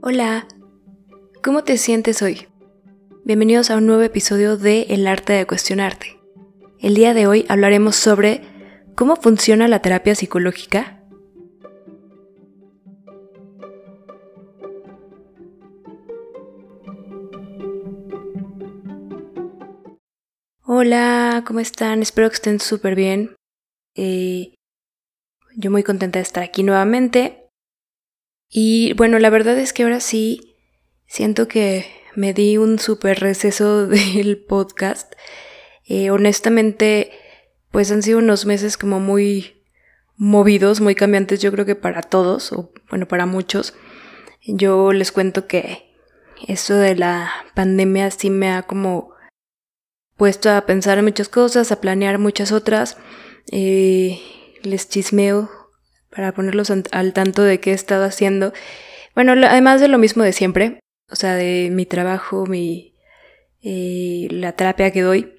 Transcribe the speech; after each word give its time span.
Hola, 0.00 0.46
¿cómo 1.42 1.64
te 1.64 1.76
sientes 1.76 2.22
hoy? 2.22 2.46
Bienvenidos 3.24 3.68
a 3.68 3.76
un 3.76 3.86
nuevo 3.86 4.02
episodio 4.02 4.56
de 4.56 4.82
El 4.90 5.08
arte 5.08 5.32
de 5.32 5.44
cuestionarte. 5.44 6.20
El 6.78 6.94
día 6.94 7.14
de 7.14 7.26
hoy 7.26 7.44
hablaremos 7.48 7.96
sobre 7.96 8.42
cómo 8.94 9.16
funciona 9.16 9.66
la 9.66 9.82
terapia 9.82 10.14
psicológica. 10.14 11.02
Hola, 20.62 21.42
¿cómo 21.44 21.58
están? 21.58 22.02
Espero 22.02 22.28
que 22.28 22.36
estén 22.36 22.60
súper 22.60 22.94
bien. 22.94 23.34
Eh, 23.96 24.54
yo 25.56 25.72
muy 25.72 25.82
contenta 25.82 26.20
de 26.20 26.22
estar 26.22 26.44
aquí 26.44 26.62
nuevamente 26.62 27.47
y 28.50 28.92
bueno, 28.94 29.18
la 29.18 29.30
verdad 29.30 29.58
es 29.58 29.72
que 29.72 29.82
ahora 29.82 30.00
sí 30.00 30.56
siento 31.06 31.48
que 31.48 31.86
me 32.14 32.32
di 32.32 32.56
un 32.56 32.78
súper 32.78 33.20
receso 33.20 33.86
del 33.86 34.38
podcast. 34.38 35.12
Eh, 35.84 36.10
honestamente, 36.10 37.12
pues 37.70 37.90
han 37.90 38.02
sido 38.02 38.18
unos 38.18 38.46
meses 38.46 38.76
como 38.76 39.00
muy 39.00 39.62
movidos, 40.16 40.80
muy 40.80 40.94
cambiantes, 40.94 41.40
yo 41.40 41.52
creo 41.52 41.64
que 41.64 41.76
para 41.76 42.02
todos, 42.02 42.52
o 42.52 42.72
bueno, 42.90 43.06
para 43.06 43.26
muchos. 43.26 43.74
Yo 44.46 44.92
les 44.92 45.12
cuento 45.12 45.46
que 45.46 45.94
esto 46.46 46.74
de 46.74 46.96
la 46.96 47.30
pandemia 47.54 48.10
sí 48.10 48.30
me 48.30 48.50
ha 48.50 48.62
como 48.62 49.12
puesto 50.16 50.50
a 50.50 50.66
pensar 50.66 50.98
en 50.98 51.04
muchas 51.04 51.28
cosas, 51.28 51.70
a 51.70 51.80
planear 51.80 52.18
muchas 52.18 52.52
otras. 52.52 52.96
Eh, 53.52 54.20
les 54.62 54.88
chismeo 54.88 55.48
para 56.10 56.32
ponerlos 56.32 56.70
al 56.70 57.12
tanto 57.12 57.42
de 57.42 57.60
qué 57.60 57.70
he 57.70 57.74
estado 57.74 58.04
haciendo. 58.04 58.52
Bueno, 59.14 59.32
además 59.32 59.80
de 59.80 59.88
lo 59.88 59.98
mismo 59.98 60.22
de 60.22 60.32
siempre, 60.32 60.80
o 61.10 61.16
sea, 61.16 61.34
de 61.34 61.70
mi 61.72 61.86
trabajo, 61.86 62.46
mi 62.46 62.94
eh, 63.62 64.28
la 64.30 64.52
terapia 64.52 64.90
que 64.90 65.02
doy. 65.02 65.34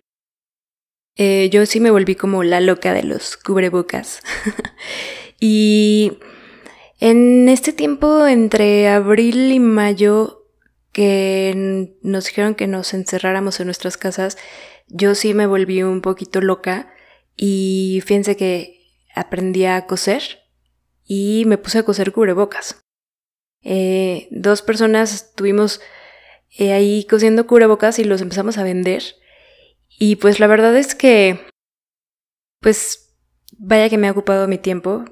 Eh, 1.15 1.49
yo 1.51 1.65
sí 1.65 1.79
me 1.79 1.91
volví 1.91 2.15
como 2.15 2.43
la 2.43 2.61
loca 2.61 2.93
de 2.93 3.03
los 3.03 3.37
cubrebocas. 3.37 4.21
y 5.39 6.17
en 6.99 7.49
este 7.49 7.73
tiempo 7.73 8.27
entre 8.27 8.87
abril 8.87 9.51
y 9.51 9.59
mayo 9.59 10.45
que 10.91 11.95
nos 12.01 12.25
dijeron 12.25 12.55
que 12.55 12.67
nos 12.67 12.93
encerráramos 12.93 13.59
en 13.59 13.67
nuestras 13.67 13.97
casas, 13.97 14.37
yo 14.87 15.15
sí 15.15 15.33
me 15.33 15.45
volví 15.45 15.83
un 15.83 16.01
poquito 16.01 16.41
loca 16.41 16.91
y 17.35 18.01
fíjense 18.05 18.35
que 18.35 18.79
aprendí 19.15 19.65
a 19.65 19.85
coser 19.85 20.39
y 21.11 21.43
me 21.47 21.57
puse 21.57 21.79
a 21.79 21.83
coser 21.83 22.11
cubrebocas. 22.11 22.85
Eh, 23.63 24.27
dos 24.29 24.61
personas 24.61 25.11
estuvimos 25.13 25.81
eh, 26.55 26.71
ahí 26.71 27.03
cosiendo 27.09 27.47
cubrebocas 27.47 27.97
y 27.97 28.03
los 28.03 28.21
empezamos 28.21 28.59
a 28.59 28.63
vender. 28.63 29.03
Y 29.97 30.17
pues 30.17 30.39
la 30.39 30.45
verdad 30.45 30.77
es 30.77 30.93
que, 30.93 31.47
pues, 32.61 33.17
vaya 33.57 33.89
que 33.89 33.97
me 33.97 34.07
ha 34.07 34.11
ocupado 34.11 34.47
mi 34.47 34.59
tiempo. 34.59 35.03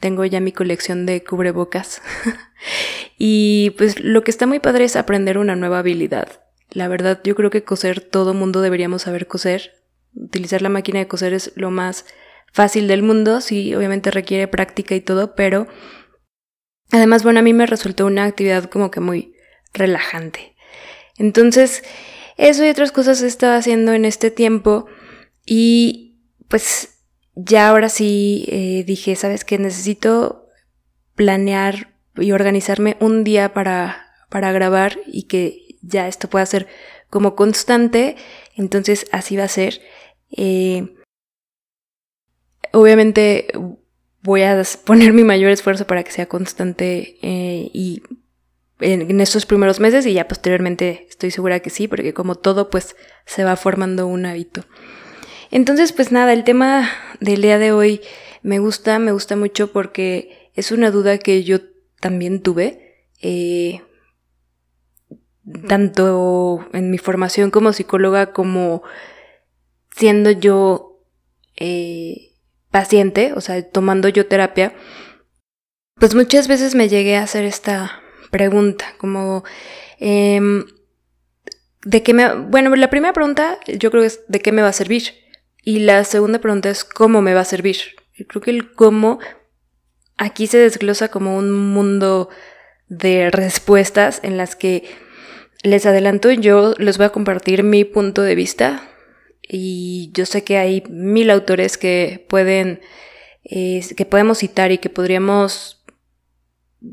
Tengo 0.00 0.24
ya 0.24 0.40
mi 0.40 0.50
colección 0.50 1.04
de 1.04 1.22
cubrebocas. 1.22 2.00
y 3.18 3.74
pues 3.76 4.00
lo 4.00 4.24
que 4.24 4.30
está 4.30 4.46
muy 4.46 4.60
padre 4.60 4.84
es 4.84 4.96
aprender 4.96 5.36
una 5.36 5.56
nueva 5.56 5.80
habilidad. 5.80 6.40
La 6.70 6.88
verdad, 6.88 7.20
yo 7.22 7.34
creo 7.34 7.50
que 7.50 7.64
coser, 7.64 8.00
todo 8.00 8.32
mundo 8.32 8.62
deberíamos 8.62 9.02
saber 9.02 9.26
coser. 9.26 9.84
Utilizar 10.14 10.62
la 10.62 10.70
máquina 10.70 11.00
de 11.00 11.06
coser 11.06 11.34
es 11.34 11.52
lo 11.54 11.70
más 11.70 12.06
fácil 12.54 12.86
del 12.86 13.02
mundo, 13.02 13.40
sí, 13.40 13.74
obviamente 13.74 14.12
requiere 14.12 14.46
práctica 14.46 14.94
y 14.94 15.00
todo, 15.00 15.34
pero 15.34 15.66
además, 16.92 17.24
bueno, 17.24 17.40
a 17.40 17.42
mí 17.42 17.52
me 17.52 17.66
resultó 17.66 18.06
una 18.06 18.24
actividad 18.24 18.70
como 18.70 18.92
que 18.92 19.00
muy 19.00 19.34
relajante. 19.72 20.54
Entonces, 21.18 21.82
eso 22.36 22.64
y 22.64 22.68
otras 22.68 22.92
cosas 22.92 23.20
he 23.22 23.26
estado 23.26 23.56
haciendo 23.56 23.92
en 23.92 24.04
este 24.04 24.30
tiempo 24.30 24.86
y 25.44 26.20
pues 26.46 27.00
ya 27.34 27.68
ahora 27.68 27.88
sí 27.88 28.44
eh, 28.46 28.84
dije, 28.86 29.16
¿sabes 29.16 29.44
qué? 29.44 29.58
Necesito 29.58 30.46
planear 31.16 31.96
y 32.16 32.30
organizarme 32.30 32.96
un 33.00 33.24
día 33.24 33.52
para, 33.52 34.12
para 34.30 34.52
grabar 34.52 35.00
y 35.08 35.24
que 35.24 35.76
ya 35.82 36.06
esto 36.06 36.30
pueda 36.30 36.46
ser 36.46 36.68
como 37.10 37.34
constante, 37.34 38.14
entonces 38.54 39.06
así 39.10 39.36
va 39.36 39.44
a 39.44 39.48
ser. 39.48 39.80
Eh, 40.36 40.94
obviamente 42.74 43.48
voy 44.22 44.42
a 44.42 44.62
poner 44.84 45.12
mi 45.12 45.24
mayor 45.24 45.50
esfuerzo 45.50 45.86
para 45.86 46.02
que 46.02 46.12
sea 46.12 46.26
constante 46.26 47.18
eh, 47.22 47.70
y 47.72 48.02
en, 48.80 49.20
estos 49.20 49.46
primeros 49.46 49.80
meses 49.80 50.06
y 50.06 50.14
ya 50.14 50.26
posteriormente 50.26 51.06
estoy 51.08 51.30
segura 51.30 51.60
que 51.60 51.70
sí, 51.70 51.88
porque 51.88 52.14
como 52.14 52.34
todo 52.34 52.70
pues 52.70 52.96
se 53.26 53.44
va 53.44 53.56
formando 53.56 54.06
un 54.06 54.26
hábito. 54.26 54.64
Entonces 55.50 55.92
pues 55.92 56.10
nada, 56.10 56.32
el 56.32 56.44
tema 56.44 56.90
del 57.20 57.42
día 57.42 57.58
de 57.58 57.72
hoy 57.72 58.00
me 58.42 58.58
gusta, 58.58 58.98
me 58.98 59.12
gusta 59.12 59.36
mucho 59.36 59.72
porque 59.72 60.50
es 60.54 60.72
una 60.72 60.90
duda 60.90 61.18
que 61.18 61.44
yo 61.44 61.58
también 62.00 62.42
tuve, 62.42 63.06
eh, 63.20 63.82
tanto 65.68 66.66
en 66.72 66.90
mi 66.90 66.98
formación 66.98 67.50
como 67.50 67.72
psicóloga 67.72 68.32
como 68.32 68.82
siendo 69.94 70.30
yo 70.30 71.02
eh, 71.56 72.33
paciente, 72.74 73.32
o 73.36 73.40
sea, 73.40 73.62
tomando 73.62 74.08
yo 74.08 74.26
terapia, 74.26 74.74
pues 75.94 76.16
muchas 76.16 76.48
veces 76.48 76.74
me 76.74 76.88
llegué 76.88 77.16
a 77.16 77.22
hacer 77.22 77.44
esta 77.44 78.02
pregunta, 78.32 78.84
como, 78.98 79.44
em, 80.00 80.64
¿de 81.84 82.02
qué 82.02 82.12
me... 82.14 82.34
Bueno, 82.34 82.74
la 82.74 82.90
primera 82.90 83.12
pregunta 83.12 83.60
yo 83.78 83.92
creo 83.92 84.02
que 84.02 84.08
es 84.08 84.22
¿de 84.26 84.40
qué 84.40 84.50
me 84.50 84.60
va 84.60 84.70
a 84.70 84.72
servir? 84.72 85.04
Y 85.62 85.78
la 85.78 86.02
segunda 86.02 86.40
pregunta 86.40 86.68
es 86.68 86.82
¿cómo 86.82 87.22
me 87.22 87.32
va 87.32 87.42
a 87.42 87.44
servir? 87.44 87.76
Yo 88.12 88.26
creo 88.26 88.42
que 88.42 88.50
el 88.50 88.72
cómo 88.72 89.20
aquí 90.16 90.48
se 90.48 90.58
desglosa 90.58 91.12
como 91.12 91.36
un 91.36 91.52
mundo 91.52 92.28
de 92.88 93.30
respuestas 93.30 94.18
en 94.24 94.36
las 94.36 94.56
que 94.56 94.82
les 95.62 95.86
adelanto, 95.86 96.32
yo 96.32 96.74
les 96.78 96.98
voy 96.98 97.06
a 97.06 97.10
compartir 97.10 97.62
mi 97.62 97.84
punto 97.84 98.22
de 98.22 98.34
vista 98.34 98.82
y 99.48 100.10
yo 100.12 100.26
sé 100.26 100.44
que 100.44 100.58
hay 100.58 100.82
mil 100.88 101.30
autores 101.30 101.78
que 101.78 102.24
pueden, 102.28 102.80
eh, 103.44 103.84
que 103.96 104.06
podemos 104.06 104.38
citar 104.38 104.72
y 104.72 104.78
que 104.78 104.90
podríamos 104.90 105.82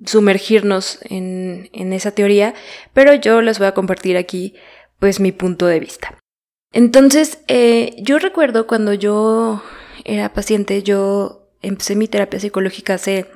sumergirnos 0.05 0.99
en, 1.03 1.69
en 1.73 1.93
esa 1.93 2.11
teoría, 2.11 2.53
pero 2.93 3.13
yo 3.13 3.41
les 3.41 3.59
voy 3.59 3.67
a 3.67 3.73
compartir 3.73 4.17
aquí 4.17 4.55
pues 4.99 5.19
mi 5.19 5.31
punto 5.31 5.65
de 5.65 5.79
vista. 5.79 6.17
Entonces, 6.73 7.39
eh, 7.47 7.95
yo 7.97 8.19
recuerdo 8.19 8.67
cuando 8.67 8.93
yo 8.93 9.61
era 10.05 10.33
paciente, 10.33 10.83
yo 10.83 11.49
empecé 11.61 11.95
mi 11.95 12.07
terapia 12.07 12.39
psicológica 12.39 12.93
hace, 12.93 13.27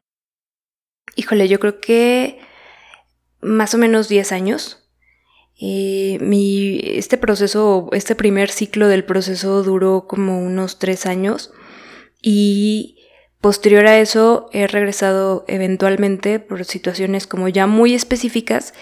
híjole, 1.15 1.47
yo 1.47 1.59
creo 1.59 1.81
que 1.81 2.39
más 3.41 3.73
o 3.73 3.77
menos 3.77 4.07
10 4.07 4.31
años. 4.31 4.84
Eh, 5.59 6.17
mi, 6.19 6.81
este 6.83 7.17
proceso, 7.17 7.89
este 7.93 8.15
primer 8.15 8.49
ciclo 8.49 8.87
del 8.87 9.05
proceso 9.05 9.63
duró 9.63 10.05
como 10.07 10.39
unos 10.39 10.79
tres 10.79 11.05
años 11.05 11.51
y 12.21 12.97
posterior 13.39 13.85
a 13.87 13.99
eso 13.99 14.49
he 14.51 14.67
regresado 14.67 15.45
eventualmente 15.47 16.39
por 16.39 16.65
situaciones 16.65 17.27
como 17.27 17.47
ya 17.47 17.67
muy 17.67 17.93
específicas 17.93 18.73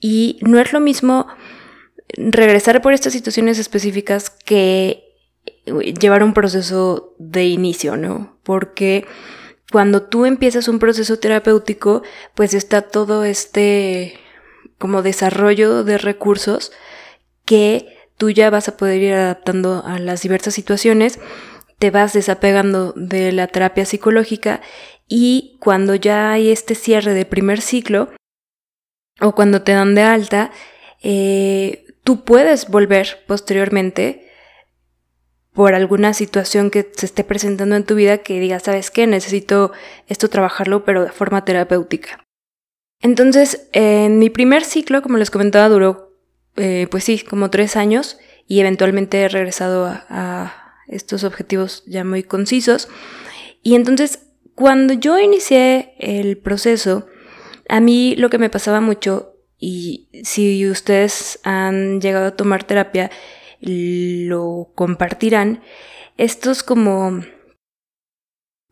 y 0.00 0.38
no 0.42 0.60
es 0.60 0.72
lo 0.72 0.80
mismo 0.80 1.28
regresar 2.16 2.82
por 2.82 2.92
estas 2.92 3.12
situaciones 3.12 3.58
específicas 3.58 4.30
que 4.30 5.04
llevar 6.00 6.22
un 6.22 6.34
proceso 6.34 7.14
de 7.18 7.46
inicio, 7.46 7.96
¿no? 7.96 8.38
Porque 8.42 9.06
cuando 9.70 10.02
tú 10.02 10.26
empiezas 10.26 10.68
un 10.68 10.78
proceso 10.78 11.18
terapéutico, 11.18 12.02
pues 12.34 12.54
está 12.54 12.82
todo 12.82 13.24
este 13.24 14.18
como 14.78 15.02
desarrollo 15.02 15.84
de 15.84 15.98
recursos 15.98 16.72
que 17.44 17.96
tú 18.16 18.30
ya 18.30 18.50
vas 18.50 18.68
a 18.68 18.76
poder 18.76 19.02
ir 19.02 19.14
adaptando 19.14 19.82
a 19.84 19.98
las 19.98 20.22
diversas 20.22 20.54
situaciones, 20.54 21.18
te 21.78 21.90
vas 21.90 22.12
desapegando 22.12 22.92
de 22.96 23.32
la 23.32 23.46
terapia 23.46 23.84
psicológica 23.84 24.60
y 25.06 25.56
cuando 25.60 25.94
ya 25.94 26.32
hay 26.32 26.50
este 26.50 26.74
cierre 26.74 27.14
de 27.14 27.24
primer 27.24 27.60
ciclo 27.60 28.10
o 29.20 29.34
cuando 29.34 29.62
te 29.62 29.72
dan 29.72 29.94
de 29.94 30.02
alta, 30.02 30.50
eh, 31.02 31.86
tú 32.04 32.24
puedes 32.24 32.68
volver 32.68 33.24
posteriormente 33.26 34.28
por 35.52 35.74
alguna 35.74 36.14
situación 36.14 36.70
que 36.70 36.90
se 36.94 37.06
esté 37.06 37.24
presentando 37.24 37.74
en 37.74 37.84
tu 37.84 37.94
vida 37.94 38.18
que 38.18 38.38
digas, 38.38 38.64
¿sabes 38.64 38.90
qué? 38.90 39.06
Necesito 39.06 39.72
esto 40.06 40.28
trabajarlo, 40.28 40.84
pero 40.84 41.04
de 41.04 41.10
forma 41.10 41.44
terapéutica. 41.44 42.27
Entonces, 43.00 43.68
en 43.72 44.18
mi 44.18 44.30
primer 44.30 44.64
ciclo, 44.64 45.02
como 45.02 45.18
les 45.18 45.30
comentaba, 45.30 45.68
duró, 45.68 46.16
eh, 46.56 46.88
pues 46.90 47.04
sí, 47.04 47.20
como 47.20 47.50
tres 47.50 47.76
años 47.76 48.18
y 48.46 48.60
eventualmente 48.60 49.22
he 49.22 49.28
regresado 49.28 49.86
a, 49.86 50.64
estos 50.88 51.22
objetivos 51.22 51.84
ya 51.86 52.02
muy 52.02 52.22
concisos. 52.22 52.88
Y 53.62 53.74
entonces, 53.74 54.20
cuando 54.54 54.94
yo 54.94 55.18
inicié 55.18 55.94
el 55.98 56.38
proceso, 56.38 57.06
A 57.70 57.80
mí 57.80 58.16
lo 58.16 58.30
que 58.30 58.38
me 58.38 58.48
pasaba 58.48 58.80
mucho, 58.80 59.34
y 59.58 60.08
si 60.24 60.66
ustedes 60.70 61.38
han 61.44 62.00
llegado 62.00 62.28
a 62.28 62.36
tomar 62.36 62.64
terapia, 62.64 63.10
lo 63.60 64.70
compartirán, 64.74 65.60
estos 66.16 66.62
como, 66.62 67.20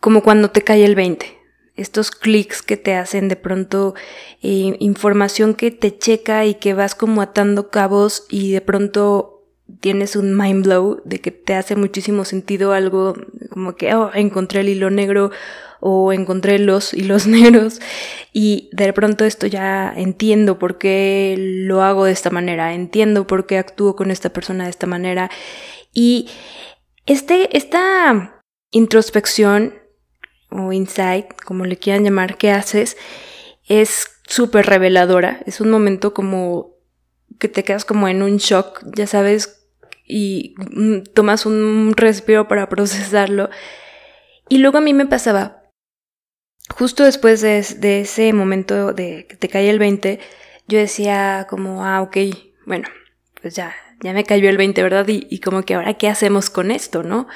como 0.01 0.23
cuando 0.23 0.51
te 0.51 0.63
cae 0.63 0.87
el 0.87 0.95
20 0.95 1.36
estos 1.77 2.11
clics 2.11 2.63
que 2.63 2.77
te 2.77 2.95
hacen 2.95 3.29
de 3.29 3.37
pronto 3.37 3.95
eh, 4.43 4.77
información 4.81 5.55
que 5.55 5.71
te 5.71 5.97
checa 5.97 6.45
y 6.45 6.55
que 6.55 6.75
vas 6.75 6.95
como 6.95 7.23
atando 7.23 7.71
cabos 7.71 8.27
y 8.29 8.53
de 8.53 8.61
pronto 8.61 9.45
tienes 9.81 10.17
un 10.17 10.37
mind 10.37 10.65
blow 10.65 11.03
de 11.05 11.21
que 11.21 11.31
te 11.31 11.55
hace 11.55 11.77
muchísimo 11.77 12.25
sentido 12.25 12.73
algo 12.73 13.15
como 13.51 13.77
que 13.77 13.95
oh, 13.95 14.11
encontré 14.15 14.61
el 14.61 14.69
hilo 14.69 14.91
negro 14.91 15.31
o 15.81 16.13
encontré 16.13 16.59
los 16.59 16.95
hilos 16.95 17.27
negros 17.29 17.81
y 18.33 18.71
de 18.73 18.93
pronto 18.93 19.25
esto 19.25 19.47
ya 19.47 19.93
entiendo 19.95 20.59
por 20.59 20.79
qué 20.79 21.35
lo 21.39 21.83
hago 21.83 22.05
de 22.05 22.13
esta 22.13 22.31
manera, 22.31 22.75
entiendo 22.75 23.27
por 23.27 23.47
qué 23.47 23.59
actúo 23.59 23.97
con 23.97 24.11
esta 24.11 24.31
persona 24.31 24.65
de 24.65 24.71
esta 24.71 24.87
manera 24.87 25.31
y 25.93 26.29
este, 27.07 27.57
esta 27.57 28.43
introspección 28.71 29.75
o 30.51 30.73
insight, 30.73 31.33
como 31.45 31.65
le 31.65 31.77
quieran 31.77 32.05
llamar, 32.05 32.37
que 32.37 32.51
haces, 32.51 32.97
es 33.67 34.09
súper 34.27 34.67
reveladora. 34.67 35.41
Es 35.47 35.61
un 35.61 35.71
momento 35.71 36.15
como 36.15 36.75
que 37.39 37.49
te 37.49 37.65
quedas 37.65 37.85
como 37.85 38.09
en 38.09 38.23
un 38.23 38.39
shock, 38.39 38.83
ya 38.97 39.07
sabes, 39.07 39.67
y 40.07 40.55
mm, 40.59 41.13
tomas 41.15 41.47
un 41.47 41.93
respiro 41.97 42.49
para 42.49 42.69
procesarlo. 42.71 43.51
Y 44.49 44.59
luego 44.59 44.79
a 44.79 44.83
mí 44.83 44.95
me 44.95 45.07
pasaba, 45.07 45.65
justo 46.71 47.05
después 47.05 47.41
de, 47.41 47.59
ese 48.01 48.33
momento 48.33 48.93
de 48.93 49.27
que 49.29 49.37
te 49.37 49.49
cae 49.49 49.69
el 49.71 49.79
20, 49.79 50.21
yo 50.69 50.79
decía 50.79 51.47
como, 51.49 51.85
ah, 51.85 52.03
ok, 52.03 52.17
bueno, 52.65 52.89
pues 53.41 53.55
ya, 53.55 53.75
ya 54.03 54.13
me 54.13 54.25
cayó 54.25 54.49
el 54.49 54.57
20, 54.57 54.83
¿verdad? 54.83 55.07
Y, 55.09 55.27
y 55.31 55.41
como 55.41 55.63
que 55.63 55.75
ahora, 55.75 55.95
¿qué 55.95 56.09
hacemos 56.09 56.51
con 56.51 56.71
esto, 56.71 57.03
no? 57.03 57.27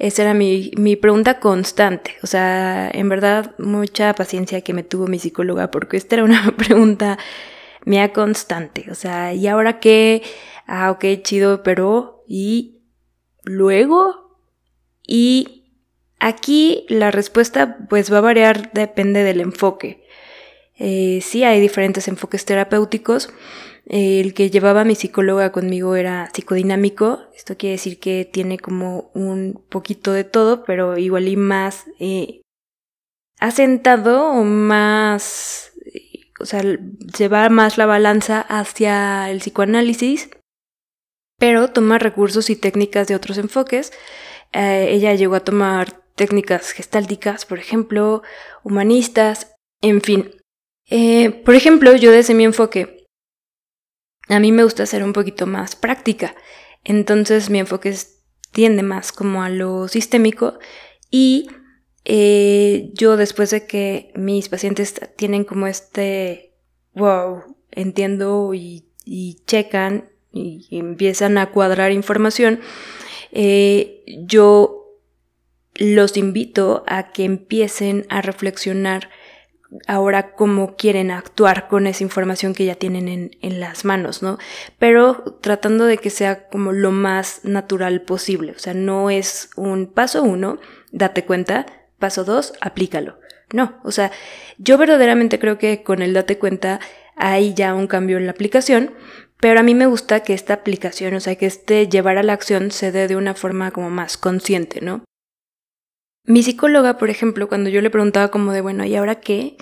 Esa 0.00 0.22
era 0.22 0.34
mi, 0.34 0.70
mi, 0.78 0.96
pregunta 0.96 1.40
constante. 1.40 2.16
O 2.22 2.26
sea, 2.26 2.90
en 2.90 3.10
verdad, 3.10 3.54
mucha 3.58 4.14
paciencia 4.14 4.62
que 4.62 4.72
me 4.72 4.82
tuvo 4.82 5.06
mi 5.06 5.18
psicóloga, 5.18 5.70
porque 5.70 5.98
esta 5.98 6.16
era 6.16 6.24
una 6.24 6.52
pregunta 6.56 7.18
mía 7.84 8.12
constante. 8.14 8.86
O 8.90 8.94
sea, 8.94 9.34
¿y 9.34 9.46
ahora 9.46 9.78
qué? 9.78 10.22
Ah, 10.66 10.90
ok, 10.90 11.04
chido, 11.22 11.62
pero 11.62 12.24
¿y 12.26 12.80
luego? 13.44 14.38
Y 15.06 15.66
aquí 16.18 16.86
la 16.88 17.10
respuesta 17.10 17.76
pues 17.90 18.10
va 18.10 18.18
a 18.18 18.22
variar, 18.22 18.72
depende 18.72 19.22
del 19.22 19.40
enfoque. 19.40 20.06
Eh, 20.78 21.20
sí, 21.22 21.44
hay 21.44 21.60
diferentes 21.60 22.08
enfoques 22.08 22.46
terapéuticos 22.46 23.28
el 23.86 24.34
que 24.34 24.50
llevaba 24.50 24.82
a 24.82 24.84
mi 24.84 24.94
psicóloga 24.94 25.52
conmigo 25.52 25.96
era 25.96 26.30
psicodinámico. 26.32 27.20
Esto 27.34 27.56
quiere 27.56 27.72
decir 27.72 27.98
que 27.98 28.24
tiene 28.24 28.58
como 28.58 29.10
un 29.14 29.64
poquito 29.68 30.12
de 30.12 30.24
todo, 30.24 30.64
pero 30.64 30.98
igual 30.98 31.28
y 31.28 31.36
más 31.36 31.86
eh, 31.98 32.42
asentado 33.40 34.26
o 34.26 34.44
más, 34.44 35.72
o 36.38 36.46
sea, 36.46 36.62
se 37.14 37.28
va 37.28 37.48
más 37.48 37.78
la 37.78 37.86
balanza 37.86 38.40
hacia 38.40 39.30
el 39.30 39.38
psicoanálisis, 39.38 40.30
pero 41.38 41.68
toma 41.68 41.98
recursos 41.98 42.50
y 42.50 42.56
técnicas 42.56 43.08
de 43.08 43.16
otros 43.16 43.38
enfoques. 43.38 43.92
Eh, 44.52 44.88
ella 44.90 45.14
llegó 45.14 45.34
a 45.36 45.44
tomar 45.44 46.00
técnicas 46.14 46.72
gestálticas, 46.72 47.46
por 47.46 47.58
ejemplo, 47.58 48.22
humanistas, 48.62 49.54
en 49.80 50.02
fin. 50.02 50.30
Eh, 50.90 51.30
por 51.44 51.54
ejemplo, 51.54 51.94
yo 51.96 52.12
desde 52.12 52.34
mi 52.34 52.44
enfoque 52.44 52.99
a 54.30 54.40
mí 54.40 54.52
me 54.52 54.64
gusta 54.64 54.86
ser 54.86 55.02
un 55.02 55.12
poquito 55.12 55.46
más 55.46 55.76
práctica, 55.76 56.34
entonces 56.84 57.50
mi 57.50 57.58
enfoque 57.58 57.94
tiende 58.52 58.82
más 58.82 59.12
como 59.12 59.42
a 59.42 59.48
lo 59.48 59.88
sistémico 59.88 60.58
y 61.10 61.48
eh, 62.04 62.90
yo 62.94 63.16
después 63.16 63.50
de 63.50 63.66
que 63.66 64.12
mis 64.14 64.48
pacientes 64.48 64.94
tienen 65.16 65.44
como 65.44 65.66
este, 65.66 66.54
wow, 66.94 67.56
entiendo 67.70 68.54
y, 68.54 68.86
checan 69.46 70.10
y, 70.32 70.66
empiezan 70.70 71.38
a 71.38 71.50
cuadrar 71.50 71.92
información, 71.92 72.60
eh, 73.32 74.02
yo 74.26 74.80
los 75.74 76.16
invito 76.16 76.84
a 76.86 77.12
que 77.12 77.24
empiecen 77.24 78.06
a 78.08 78.22
reflexionar 78.22 79.10
ahora 79.86 80.32
cómo 80.34 80.76
quieren 80.76 81.10
actuar 81.10 81.68
con 81.68 81.86
esa 81.86 82.02
información 82.02 82.54
que 82.54 82.64
ya 82.64 82.74
tienen 82.74 83.08
en, 83.08 83.30
en, 83.40 83.60
las 83.60 83.84
manos, 83.84 84.22
¿no? 84.22 84.38
Pero 84.78 85.38
tratando 85.40 85.84
de 85.86 85.98
que 85.98 86.10
sea 86.10 86.48
como 86.48 86.72
lo 86.72 86.90
más 86.90 87.44
natural 87.44 88.02
posible. 88.02 88.52
O 88.52 88.58
sea, 88.58 88.74
no 88.74 89.10
es 89.10 89.50
un 89.56 89.86
paso 89.86 90.22
uno, 90.22 90.58
date 90.90 91.24
cuenta, 91.24 91.66
paso 91.98 92.24
dos, 92.24 92.52
aplícalo. 92.60 93.18
No, 93.52 93.80
o 93.82 93.90
sea, 93.90 94.12
yo 94.58 94.78
verdaderamente 94.78 95.38
creo 95.38 95.58
que 95.58 95.82
con 95.82 96.02
el 96.02 96.14
date 96.14 96.38
cuenta 96.38 96.80
hay 97.16 97.54
ya 97.54 97.74
un 97.74 97.86
cambio 97.86 98.16
en 98.16 98.26
la 98.26 98.32
aplicación, 98.32 98.94
pero 99.40 99.60
a 99.60 99.62
mí 99.62 99.74
me 99.74 99.86
gusta 99.86 100.20
que 100.20 100.34
esta 100.34 100.54
aplicación, 100.54 101.14
o 101.14 101.20
sea, 101.20 101.34
que 101.36 101.46
este 101.46 101.88
llevar 101.88 102.18
a 102.18 102.22
la 102.22 102.32
acción 102.32 102.70
se 102.70 102.92
dé 102.92 103.08
de 103.08 103.16
una 103.16 103.34
forma 103.34 103.70
como 103.70 103.90
más 103.90 104.16
consciente, 104.16 104.80
¿no? 104.80 105.04
Mi 106.24 106.42
psicóloga, 106.42 106.98
por 106.98 107.10
ejemplo, 107.10 107.48
cuando 107.48 107.70
yo 107.70 107.80
le 107.80 107.90
preguntaba 107.90 108.28
como 108.28 108.52
de, 108.52 108.60
bueno, 108.60 108.84
¿y 108.84 108.94
ahora 108.94 109.20
qué? 109.20 109.56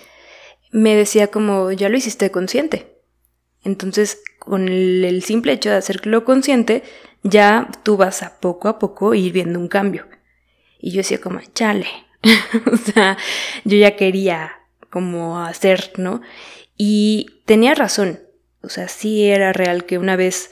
Me 0.71 0.95
decía 0.97 1.29
como, 1.29 1.73
ya 1.73 1.89
lo 1.89 1.97
hiciste 1.97 2.31
consciente. 2.31 2.99
Entonces, 3.65 4.23
con 4.39 4.69
el, 4.69 5.23
simple 5.23 5.53
hecho 5.53 5.71
de 5.71 5.77
hacerlo 5.77 6.25
consciente, 6.25 6.83
ya 7.23 7.69
tú 7.83 7.97
vas 7.97 8.23
a 8.23 8.39
poco 8.41 8.69
a 8.69 8.79
poco 8.79 9.15
ir 9.15 9.33
viendo 9.33 9.59
un 9.59 9.69
cambio. 9.69 10.07
Y 10.79 10.93
yo 10.93 10.99
decía 10.99 11.21
como, 11.21 11.41
chale. 11.55 11.87
o 12.73 12.77
sea, 12.77 13.17
yo 13.65 13.77
ya 13.79 13.97
quería 13.97 14.53
como 14.91 15.41
hacer, 15.41 15.93
¿no? 15.97 16.23
Y 16.77 17.43
tenía 17.47 17.75
razón. 17.75 18.21
O 18.63 18.69
sea, 18.69 18.89
sí 18.89 19.25
era 19.25 19.53
real 19.53 19.85
que 19.85 19.99
una 19.99 20.17
vez 20.17 20.51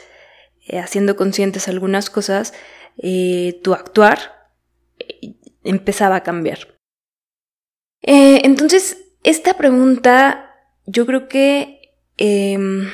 eh, 0.67 0.79
haciendo 0.79 1.17
conscientes 1.17 1.69
algunas 1.69 2.11
cosas, 2.11 2.55
eh, 2.99 3.61
tu 3.62 3.75
actuar 3.75 4.50
empezaba 5.66 6.16
a 6.16 6.22
cambiar. 6.22 6.78
Eh, 8.02 8.41
entonces, 8.44 8.98
esta 9.22 9.55
pregunta 9.55 10.55
yo 10.86 11.05
creo 11.06 11.29
que, 11.29 11.94
em, 12.17 12.88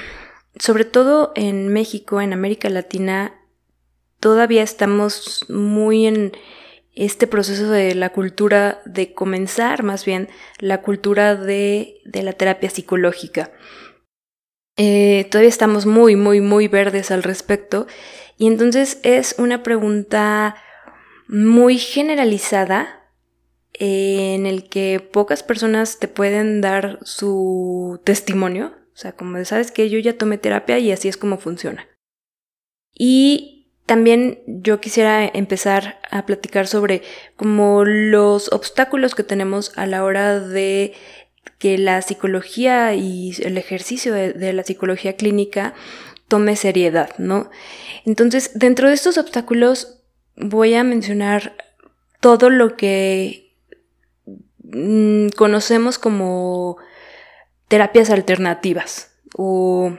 sobre 0.58 0.84
todo 0.84 1.32
en 1.36 1.68
México, 1.68 2.20
en 2.20 2.32
América 2.32 2.68
Latina, 2.70 3.34
todavía 4.18 4.62
estamos 4.62 5.46
muy 5.48 6.06
en 6.06 6.32
este 6.94 7.26
proceso 7.26 7.70
de 7.70 7.94
la 7.94 8.10
cultura, 8.10 8.82
de 8.84 9.14
comenzar 9.14 9.82
más 9.82 10.04
bien 10.04 10.28
la 10.58 10.82
cultura 10.82 11.36
de, 11.36 12.00
la 12.04 12.32
terapia 12.32 12.70
psicológica. 12.70 13.50
Eh, 14.76 15.26
todavía 15.30 15.48
estamos 15.48 15.86
muy, 15.86 16.16
muy, 16.16 16.40
muy 16.40 16.68
verdes 16.68 17.10
al 17.10 17.22
respecto. 17.22 17.86
Y 18.38 18.46
entonces 18.46 18.98
es 19.02 19.34
una 19.38 19.62
pregunta 19.62 20.56
muy 21.32 21.78
generalizada 21.78 23.08
en 23.72 24.44
el 24.44 24.68
que 24.68 25.00
pocas 25.00 25.42
personas 25.42 25.98
te 25.98 26.06
pueden 26.06 26.60
dar 26.60 26.98
su 27.04 28.02
testimonio, 28.04 28.74
o 28.92 28.96
sea, 28.96 29.12
como 29.12 29.42
sabes 29.46 29.72
que 29.72 29.88
yo 29.88 29.98
ya 29.98 30.18
tomé 30.18 30.36
terapia 30.36 30.78
y 30.78 30.92
así 30.92 31.08
es 31.08 31.16
como 31.16 31.38
funciona. 31.38 31.88
Y 32.94 33.72
también 33.86 34.40
yo 34.46 34.78
quisiera 34.78 35.26
empezar 35.26 36.00
a 36.10 36.26
platicar 36.26 36.66
sobre 36.66 37.00
como 37.36 37.86
los 37.86 38.52
obstáculos 38.52 39.14
que 39.14 39.24
tenemos 39.24 39.72
a 39.76 39.86
la 39.86 40.04
hora 40.04 40.38
de 40.38 40.92
que 41.58 41.78
la 41.78 42.02
psicología 42.02 42.94
y 42.94 43.32
el 43.40 43.56
ejercicio 43.56 44.12
de, 44.12 44.34
de 44.34 44.52
la 44.52 44.64
psicología 44.64 45.16
clínica 45.16 45.72
tome 46.28 46.56
seriedad, 46.56 47.08
¿no? 47.16 47.50
Entonces, 48.04 48.50
dentro 48.54 48.88
de 48.88 48.94
estos 48.94 49.16
obstáculos 49.16 50.01
voy 50.36 50.74
a 50.74 50.84
mencionar 50.84 51.56
todo 52.20 52.50
lo 52.50 52.76
que 52.76 53.56
mm, 54.62 55.28
conocemos 55.36 55.98
como 55.98 56.76
terapias 57.68 58.10
alternativas 58.10 59.14
o 59.36 59.96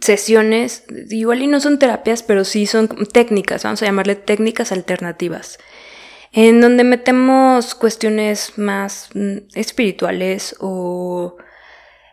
sesiones, 0.00 0.84
igual 1.10 1.42
y 1.42 1.46
no 1.46 1.60
son 1.60 1.78
terapias, 1.78 2.22
pero 2.22 2.44
sí 2.44 2.66
son 2.66 2.88
técnicas, 2.88 3.64
vamos 3.64 3.82
a 3.82 3.86
llamarle 3.86 4.14
técnicas 4.14 4.70
alternativas, 4.72 5.58
en 6.32 6.60
donde 6.60 6.84
metemos 6.84 7.74
cuestiones 7.74 8.58
más 8.58 9.10
mm, 9.14 9.38
espirituales 9.54 10.54
o, 10.60 11.36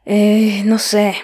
eh, 0.06 0.64
no 0.66 0.80
sé, 0.80 1.16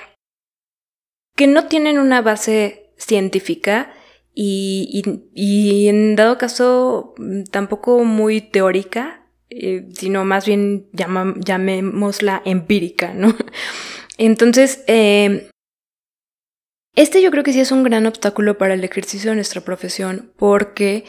que 1.35 1.47
no 1.47 1.67
tienen 1.67 1.97
una 1.97 2.21
base 2.21 2.91
científica, 2.97 3.93
y, 4.33 5.87
en 5.87 6.15
dado 6.15 6.37
caso 6.37 7.13
mm, 7.17 7.43
tampoco 7.45 8.03
muy 8.03 8.41
teórica, 8.41 9.27
eh, 9.49 9.87
sino 9.93 10.23
más 10.23 10.45
bien 10.45 10.87
llamémosla 10.93 12.41
empírica, 12.45 13.13
¿no? 13.13 13.35
Entonces, 14.17 14.83
eh, 14.87 15.49
este 16.95 17.21
yo 17.21 17.31
creo 17.31 17.43
que 17.43 17.53
sí 17.53 17.59
es 17.59 17.71
un 17.71 17.83
gran 17.83 18.05
obstáculo 18.05 18.57
para 18.57 18.73
el 18.73 18.83
ejercicio 18.83 19.31
de 19.31 19.35
nuestra 19.35 19.61
profesión 19.61 20.33
porque, 20.37 21.05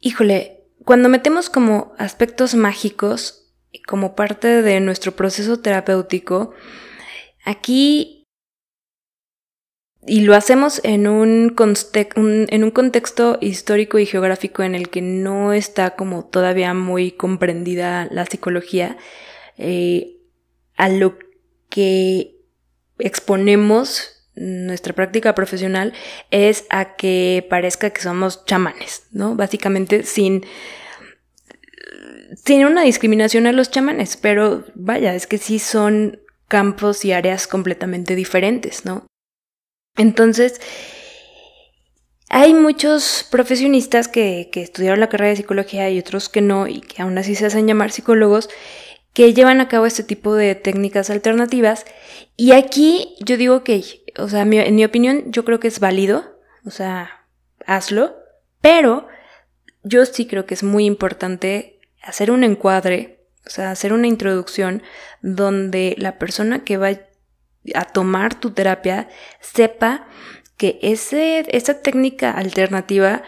híjole, 0.00 0.64
cuando 0.84 1.08
metemos 1.08 1.48
como 1.48 1.94
aspectos 1.98 2.54
mágicos 2.54 3.52
como 3.86 4.14
parte 4.14 4.62
de 4.62 4.80
nuestro 4.80 5.12
proceso 5.12 5.60
terapéutico, 5.60 6.54
aquí 7.44 8.23
y 10.06 10.20
lo 10.20 10.34
hacemos 10.34 10.80
en 10.84 11.06
un, 11.06 11.54
en 11.56 12.64
un 12.64 12.70
contexto 12.70 13.38
histórico 13.40 13.98
y 13.98 14.06
geográfico 14.06 14.62
en 14.62 14.74
el 14.74 14.90
que 14.90 15.00
no 15.00 15.52
está 15.52 15.96
como 15.96 16.24
todavía 16.24 16.74
muy 16.74 17.12
comprendida 17.12 18.08
la 18.10 18.26
psicología, 18.26 18.98
eh, 19.56 20.16
a 20.76 20.88
lo 20.88 21.18
que 21.70 22.36
exponemos 22.98 24.14
nuestra 24.34 24.92
práctica 24.92 25.34
profesional 25.34 25.92
es 26.30 26.66
a 26.68 26.96
que 26.96 27.46
parezca 27.48 27.90
que 27.90 28.02
somos 28.02 28.44
chamanes, 28.44 29.06
¿no? 29.12 29.36
Básicamente 29.36 30.02
sin, 30.02 30.44
sin 32.44 32.66
una 32.66 32.82
discriminación 32.82 33.46
a 33.46 33.52
los 33.52 33.70
chamanes, 33.70 34.16
pero 34.16 34.64
vaya, 34.74 35.14
es 35.14 35.26
que 35.26 35.38
sí 35.38 35.58
son 35.58 36.20
campos 36.48 37.04
y 37.04 37.12
áreas 37.12 37.46
completamente 37.46 38.16
diferentes, 38.16 38.84
¿no? 38.84 39.06
Entonces, 39.96 40.60
hay 42.28 42.52
muchos 42.54 43.26
profesionistas 43.30 44.08
que, 44.08 44.48
que 44.52 44.62
estudiaron 44.62 45.00
la 45.00 45.08
carrera 45.08 45.30
de 45.30 45.36
psicología 45.36 45.88
y 45.90 45.98
otros 45.98 46.28
que 46.28 46.40
no, 46.40 46.66
y 46.66 46.80
que 46.80 47.02
aún 47.02 47.16
así 47.18 47.34
se 47.34 47.46
hacen 47.46 47.66
llamar 47.66 47.92
psicólogos, 47.92 48.48
que 49.12 49.32
llevan 49.32 49.60
a 49.60 49.68
cabo 49.68 49.86
este 49.86 50.02
tipo 50.02 50.34
de 50.34 50.54
técnicas 50.56 51.10
alternativas. 51.10 51.84
Y 52.36 52.52
aquí 52.52 53.14
yo 53.20 53.36
digo 53.36 53.62
que, 53.62 53.84
o 54.18 54.28
sea, 54.28 54.42
en 54.42 54.74
mi 54.74 54.84
opinión, 54.84 55.30
yo 55.30 55.44
creo 55.44 55.60
que 55.60 55.68
es 55.68 55.78
válido, 55.78 56.38
o 56.66 56.70
sea, 56.70 57.24
hazlo, 57.66 58.16
pero 58.60 59.06
yo 59.84 60.04
sí 60.06 60.26
creo 60.26 60.46
que 60.46 60.54
es 60.54 60.62
muy 60.62 60.86
importante 60.86 61.78
hacer 62.02 62.30
un 62.30 62.42
encuadre, 62.42 63.20
o 63.46 63.50
sea, 63.50 63.70
hacer 63.70 63.92
una 63.92 64.08
introducción 64.08 64.82
donde 65.22 65.94
la 65.98 66.18
persona 66.18 66.64
que 66.64 66.76
va 66.76 66.98
a 67.74 67.84
tomar 67.84 68.38
tu 68.38 68.50
terapia 68.50 69.08
sepa 69.40 70.06
que 70.56 70.78
ese, 70.82 71.44
esa 71.48 71.80
técnica 71.80 72.30
alternativa 72.32 73.22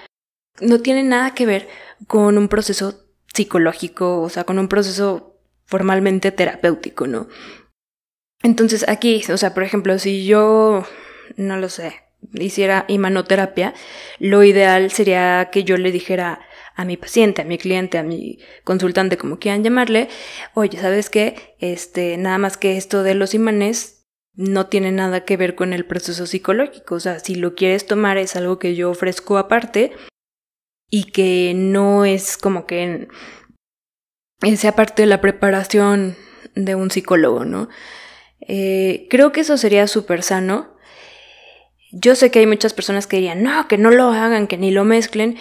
no 0.61 0.81
tiene 0.81 1.03
nada 1.03 1.35
que 1.35 1.47
ver 1.47 1.69
con 2.07 2.39
un 2.39 2.49
proceso 2.49 3.05
psicológico, 3.33 4.23
o 4.23 4.29
sea, 4.29 4.45
con 4.45 4.59
un 4.59 4.69
proceso 4.69 5.39
formalmente 5.67 6.31
terapéutico, 6.33 7.07
¿no? 7.07 7.29
Entonces 8.43 8.89
aquí, 8.89 9.23
o 9.31 9.37
sea, 9.37 9.55
por 9.55 9.63
ejemplo, 9.63 9.99
si 9.99 10.27
yo, 10.27 10.87
no 11.37 11.57
lo 11.57 11.69
sé, 11.69 11.95
hiciera 12.35 12.85
imanoterapia, 12.89 13.75
lo 14.19 14.45
ideal 14.45 14.91
sería 14.91 15.49
que 15.51 15.65
yo 15.65 15.77
le 15.77 15.93
dijera 15.93 16.41
a 16.75 16.85
mi 16.85 16.97
paciente, 16.97 17.43
a 17.43 17.45
mi 17.45 17.59
cliente, 17.59 17.99
a 17.99 18.03
mi 18.03 18.39
consultante, 18.63 19.17
como 19.17 19.39
quieran 19.39 19.65
llamarle, 19.65 20.09
oye, 20.55 20.79
¿sabes 20.79 21.11
qué? 21.11 21.57
Este, 21.59 22.17
nada 22.19 22.39
más 22.39 22.57
que 22.57 22.77
esto 22.77 23.03
de 23.03 23.15
los 23.15 23.35
imanes 23.35 23.96
no 24.37 24.67
tiene 24.67 24.93
nada 24.93 25.25
que 25.25 25.37
ver 25.37 25.55
con 25.55 25.73
el 25.73 25.87
proceso 25.87 26.27
psicológico. 26.27 26.95
O 26.95 27.01
sea, 27.01 27.19
si 27.19 27.35
lo 27.35 27.55
quieres 27.55 27.87
tomar 27.87 28.19
es 28.19 28.37
algo 28.37 28.59
que 28.59 28.75
yo 28.75 28.91
ofrezco 28.91 29.39
aparte 29.39 29.93
y 30.91 31.05
que 31.05 31.53
no 31.55 32.05
es 32.05 32.37
como 32.37 32.67
que 32.67 33.09
sea 34.57 34.77
parte 34.77 35.03
de 35.03 35.07
la 35.07 35.21
preparación 35.21 36.17
de 36.55 36.75
un 36.75 36.91
psicólogo, 36.91 37.45
¿no? 37.45 37.69
Eh, 38.41 39.07
creo 39.11 39.33
que 39.33 39.41
eso 39.41 39.57
sería 39.57 39.87
súper 39.89 40.23
sano. 40.23 40.77
Yo 41.93 42.15
sé 42.15 42.31
que 42.31 42.41
hay 42.41 42.47
muchas 42.47 42.75
personas 42.75 43.07
que 43.07 43.17
dirían, 43.17 43.43
no, 43.43 43.69
que 43.69 43.79
no 43.79 43.91
lo 43.91 44.11
hagan, 44.11 44.47
que 44.47 44.59
ni 44.59 44.71
lo 44.71 44.85
mezclen. 44.85 45.39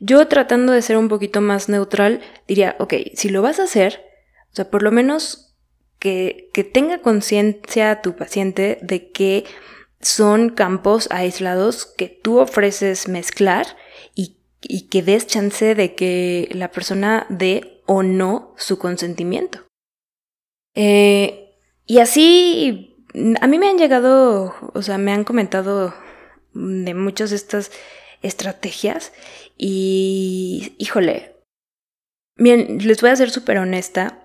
Yo 0.00 0.26
tratando 0.26 0.72
de 0.72 0.80
ser 0.80 0.96
un 0.96 1.08
poquito 1.08 1.40
más 1.40 1.68
neutral, 1.68 2.20
diría, 2.46 2.76
ok, 2.78 2.94
si 3.14 3.28
lo 3.28 3.42
vas 3.42 3.60
a 3.60 3.64
hacer, 3.64 4.04
o 4.52 4.56
sea, 4.56 4.70
por 4.70 4.82
lo 4.82 4.90
menos 4.90 5.47
que, 5.98 6.50
que 6.52 6.64
tenga 6.64 6.98
conciencia 7.02 8.00
tu 8.02 8.16
paciente 8.16 8.78
de 8.82 9.10
que 9.10 9.44
son 10.00 10.50
campos 10.50 11.08
aislados 11.10 11.86
que 11.86 12.08
tú 12.08 12.38
ofreces 12.38 13.08
mezclar 13.08 13.66
y, 14.14 14.36
y 14.62 14.88
que 14.88 15.02
des 15.02 15.26
chance 15.26 15.74
de 15.74 15.94
que 15.94 16.48
la 16.52 16.70
persona 16.70 17.26
dé 17.28 17.82
o 17.86 18.02
no 18.02 18.54
su 18.56 18.78
consentimiento. 18.78 19.66
Eh, 20.74 21.56
y 21.86 21.98
así, 21.98 23.04
a 23.40 23.46
mí 23.46 23.58
me 23.58 23.68
han 23.68 23.78
llegado, 23.78 24.54
o 24.74 24.82
sea, 24.82 24.98
me 24.98 25.12
han 25.12 25.24
comentado 25.24 25.94
de 26.52 26.94
muchas 26.94 27.30
de 27.30 27.36
estas 27.36 27.72
estrategias 28.22 29.12
y, 29.56 30.74
híjole, 30.78 31.36
bien, 32.36 32.78
les 32.86 33.00
voy 33.00 33.10
a 33.10 33.16
ser 33.16 33.30
súper 33.30 33.58
honesta. 33.58 34.24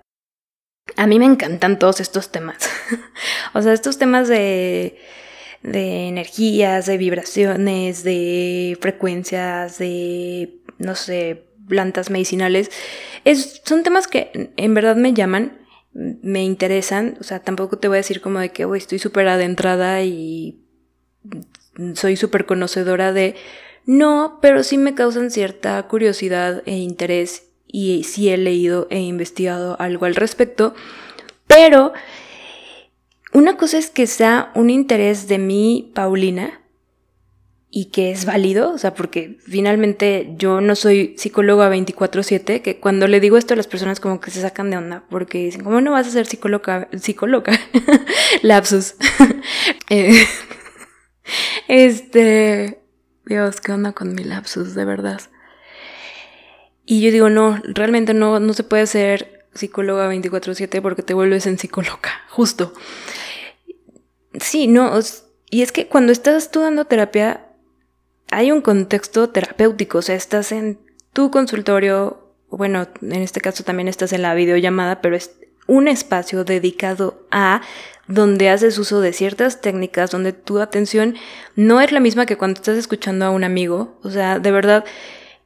A 0.96 1.06
mí 1.06 1.18
me 1.18 1.24
encantan 1.24 1.78
todos 1.78 2.00
estos 2.00 2.30
temas. 2.30 2.68
o 3.54 3.62
sea, 3.62 3.72
estos 3.72 3.98
temas 3.98 4.28
de, 4.28 4.98
de 5.62 6.08
energías, 6.08 6.86
de 6.86 6.98
vibraciones, 6.98 8.04
de 8.04 8.78
frecuencias, 8.80 9.78
de, 9.78 10.60
no 10.78 10.94
sé, 10.94 11.44
plantas 11.68 12.10
medicinales, 12.10 12.70
es, 13.24 13.62
son 13.64 13.82
temas 13.82 14.06
que 14.06 14.52
en 14.56 14.74
verdad 14.74 14.96
me 14.96 15.14
llaman, 15.14 15.58
me 15.92 16.44
interesan, 16.44 17.16
o 17.20 17.24
sea, 17.24 17.40
tampoco 17.40 17.78
te 17.78 17.88
voy 17.88 17.96
a 17.96 17.98
decir 17.98 18.20
como 18.20 18.40
de 18.40 18.50
que 18.50 18.66
estoy 18.76 18.98
súper 18.98 19.28
adentrada 19.28 20.02
y 20.02 20.60
soy 21.94 22.16
súper 22.16 22.46
conocedora 22.46 23.12
de... 23.12 23.34
No, 23.86 24.38
pero 24.40 24.62
sí 24.62 24.78
me 24.78 24.94
causan 24.94 25.30
cierta 25.30 25.82
curiosidad 25.88 26.62
e 26.66 26.76
interés 26.76 27.50
y 27.74 28.04
sí 28.04 28.28
he 28.28 28.36
leído 28.36 28.86
e 28.88 29.00
investigado 29.00 29.76
algo 29.80 30.06
al 30.06 30.14
respecto, 30.14 30.76
pero 31.48 31.92
una 33.32 33.56
cosa 33.56 33.78
es 33.78 33.90
que 33.90 34.06
sea 34.06 34.52
un 34.54 34.70
interés 34.70 35.26
de 35.26 35.38
mí, 35.38 35.90
Paulina, 35.92 36.60
y 37.70 37.86
que 37.86 38.12
es 38.12 38.26
válido, 38.26 38.70
o 38.70 38.78
sea, 38.78 38.94
porque 38.94 39.38
finalmente 39.44 40.34
yo 40.36 40.60
no 40.60 40.76
soy 40.76 41.16
psicóloga 41.18 41.68
24/7, 41.68 42.62
que 42.62 42.78
cuando 42.78 43.08
le 43.08 43.18
digo 43.18 43.36
esto 43.36 43.54
a 43.54 43.56
las 43.56 43.66
personas 43.66 43.98
como 43.98 44.20
que 44.20 44.30
se 44.30 44.42
sacan 44.42 44.70
de 44.70 44.76
onda, 44.76 45.02
porque 45.10 45.38
dicen, 45.38 45.64
¿cómo 45.64 45.80
no 45.80 45.90
vas 45.90 46.06
a 46.06 46.10
ser 46.12 46.26
psicóloga? 46.26 46.88
Psicóloga, 46.96 47.58
lapsus. 48.42 48.94
Eh, 49.90 50.26
este, 51.68 52.80
Dios, 53.26 53.60
¿qué 53.60 53.72
onda 53.72 53.92
con 53.92 54.14
mi 54.14 54.22
lapsus, 54.22 54.74
de 54.74 54.84
verdad? 54.84 55.20
Y 56.86 57.00
yo 57.00 57.10
digo, 57.10 57.30
no, 57.30 57.60
realmente 57.64 58.14
no, 58.14 58.40
no 58.40 58.52
se 58.52 58.64
puede 58.64 58.86
ser 58.86 59.46
psicóloga 59.54 60.12
24/7 60.12 60.82
porque 60.82 61.02
te 61.02 61.14
vuelves 61.14 61.46
en 61.46 61.58
psicóloga, 61.58 62.10
justo. 62.28 62.72
Sí, 64.38 64.66
no, 64.66 64.98
y 65.50 65.62
es 65.62 65.72
que 65.72 65.86
cuando 65.86 66.12
estás 66.12 66.50
tú 66.50 66.60
dando 66.60 66.86
terapia, 66.86 67.46
hay 68.30 68.50
un 68.50 68.60
contexto 68.60 69.30
terapéutico, 69.30 69.98
o 69.98 70.02
sea, 70.02 70.16
estás 70.16 70.50
en 70.50 70.80
tu 71.12 71.30
consultorio, 71.30 72.34
bueno, 72.50 72.88
en 73.00 73.22
este 73.22 73.40
caso 73.40 73.62
también 73.62 73.88
estás 73.88 74.12
en 74.12 74.22
la 74.22 74.34
videollamada, 74.34 75.00
pero 75.00 75.14
es 75.14 75.30
un 75.66 75.88
espacio 75.88 76.44
dedicado 76.44 77.26
a 77.30 77.62
donde 78.06 78.50
haces 78.50 78.78
uso 78.78 79.00
de 79.00 79.12
ciertas 79.12 79.60
técnicas, 79.60 80.10
donde 80.10 80.32
tu 80.32 80.58
atención 80.58 81.16
no 81.54 81.80
es 81.80 81.92
la 81.92 82.00
misma 82.00 82.26
que 82.26 82.36
cuando 82.36 82.58
estás 82.58 82.76
escuchando 82.76 83.24
a 83.24 83.30
un 83.30 83.44
amigo, 83.44 83.98
o 84.02 84.10
sea, 84.10 84.38
de 84.38 84.50
verdad, 84.50 84.84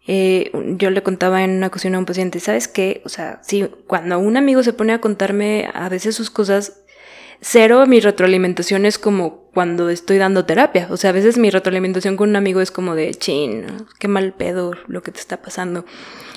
eh, 0.09 0.51
yo 0.79 0.91
le 0.91 1.03
contaba 1.03 1.45
en 1.45 1.51
una 1.51 1.69
ocasión 1.69 1.95
a 1.95 1.99
un 1.99 2.07
paciente, 2.07 2.41
¿sabes 2.41 2.67
qué? 2.67 3.03
O 3.05 3.09
sea, 3.09 3.41
si 3.43 3.69
cuando 3.87 4.19
un 4.19 4.37
amigo 4.37 4.63
se 4.63 4.73
pone 4.73 4.95
a 4.95 5.01
contarme 5.01 5.71
a 5.73 5.89
veces 5.89 6.17
sus 6.17 6.31
cosas, 6.31 6.81
Cero, 7.41 7.87
mi 7.87 8.01
retroalimentación 8.01 8.85
es 8.85 8.99
como 8.99 9.45
cuando 9.55 9.91
estoy 9.91 10.19
dando 10.19 10.45
terapia. 10.45 10.89
O 10.91 10.97
sea, 10.97 11.11
a 11.11 11.13
veces 11.13 11.39
mi 11.39 11.51
retroalimentación 11.51 12.17
con 12.17 12.31
un 12.31 12.37
amigo 12.37 12.61
es 12.61 12.73
como 12.73 12.97
de, 12.97 13.15
chin, 13.15 13.67
qué 14.01 14.09
mal 14.09 14.33
pedo 14.33 14.73
lo 14.89 15.03
que 15.03 15.13
te 15.13 15.21
está 15.21 15.41
pasando. 15.41 15.85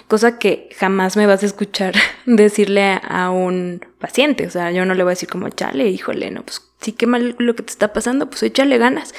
Cosa 0.08 0.38
que 0.38 0.70
jamás 0.78 1.18
me 1.18 1.26
vas 1.26 1.42
a 1.42 1.48
escuchar 1.48 1.96
decirle 2.26 3.00
a 3.08 3.32
un 3.32 3.84
paciente. 4.00 4.46
O 4.46 4.52
sea, 4.52 4.72
yo 4.72 4.86
no 4.86 4.94
le 4.94 5.04
voy 5.04 5.12
a 5.12 5.16
decir 5.16 5.30
como, 5.30 5.50
chale, 5.50 5.88
híjole, 5.88 6.30
no, 6.30 6.44
pues 6.44 6.62
sí, 6.82 6.92
qué 6.92 7.08
mal 7.08 7.36
lo 7.40 7.56
que 7.56 7.64
te 7.64 7.72
está 7.72 7.94
pasando, 7.94 8.30
pues 8.30 8.44
échale 8.44 8.78
ganas. 8.78 9.16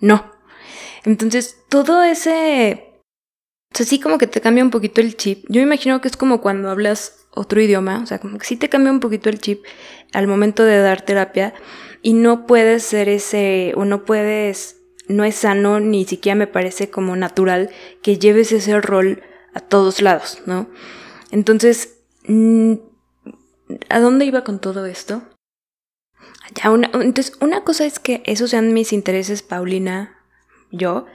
No. 0.00 0.30
Entonces, 1.04 1.58
todo 1.70 2.02
ese... 2.02 2.90
O 3.74 3.76
sea, 3.76 3.86
sí 3.86 3.98
como 3.98 4.18
que 4.18 4.28
te 4.28 4.40
cambia 4.40 4.62
un 4.62 4.70
poquito 4.70 5.00
el 5.00 5.16
chip. 5.16 5.44
Yo 5.48 5.60
me 5.60 5.66
imagino 5.66 6.00
que 6.00 6.06
es 6.06 6.16
como 6.16 6.40
cuando 6.40 6.70
hablas 6.70 7.26
otro 7.32 7.60
idioma, 7.60 8.00
o 8.00 8.06
sea, 8.06 8.20
como 8.20 8.38
que 8.38 8.46
sí 8.46 8.56
te 8.56 8.68
cambia 8.68 8.92
un 8.92 9.00
poquito 9.00 9.28
el 9.30 9.40
chip 9.40 9.64
al 10.12 10.28
momento 10.28 10.62
de 10.62 10.78
dar 10.78 11.02
terapia 11.02 11.54
y 12.00 12.12
no 12.12 12.46
puedes 12.46 12.84
ser 12.84 13.08
ese, 13.08 13.72
o 13.74 13.84
no 13.84 14.04
puedes, 14.04 14.76
no 15.08 15.24
es 15.24 15.34
sano, 15.34 15.80
ni 15.80 16.04
siquiera 16.04 16.36
me 16.36 16.46
parece 16.46 16.88
como 16.88 17.16
natural 17.16 17.70
que 18.00 18.16
lleves 18.16 18.52
ese 18.52 18.80
rol 18.80 19.24
a 19.54 19.60
todos 19.60 20.00
lados, 20.00 20.40
¿no? 20.46 20.68
Entonces, 21.32 21.96
mm, 22.28 22.74
¿a 23.88 23.98
dónde 23.98 24.24
iba 24.24 24.44
con 24.44 24.60
todo 24.60 24.86
esto? 24.86 25.22
Ya 26.54 26.70
una, 26.70 26.92
entonces, 26.94 27.36
una 27.40 27.64
cosa 27.64 27.86
es 27.86 27.98
que 27.98 28.22
esos 28.24 28.50
sean 28.50 28.72
mis 28.72 28.92
intereses, 28.92 29.42
Paulina, 29.42 30.16
yo, 30.70 31.06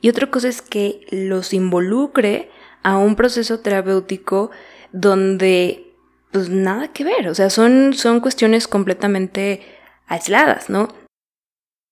y 0.00 0.08
otra 0.08 0.30
cosa 0.30 0.48
es 0.48 0.62
que 0.62 1.06
los 1.10 1.52
involucre 1.52 2.50
a 2.82 2.96
un 2.96 3.16
proceso 3.16 3.60
terapéutico 3.60 4.50
donde, 4.92 5.94
pues 6.32 6.48
nada 6.48 6.92
que 6.92 7.04
ver, 7.04 7.28
o 7.28 7.34
sea, 7.34 7.50
son, 7.50 7.94
son 7.94 8.20
cuestiones 8.20 8.68
completamente 8.68 9.62
aisladas, 10.06 10.70
¿no? 10.70 10.88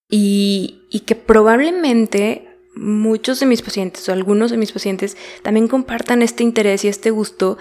Y, 0.09 0.83
y 0.91 1.01
que 1.01 1.15
probablemente 1.15 2.49
muchos 2.75 3.41
de 3.41 3.47
mis 3.47 3.63
pacientes 3.63 4.09
o 4.09 4.13
algunos 4.13 4.51
de 4.51 4.57
mis 4.57 4.73
pacientes 4.73 5.17
también 5.43 5.69
compartan 5.69 6.23
este 6.23 6.43
interés 6.43 6.85
y 6.85 6.89
este 6.89 7.11
gusto 7.11 7.59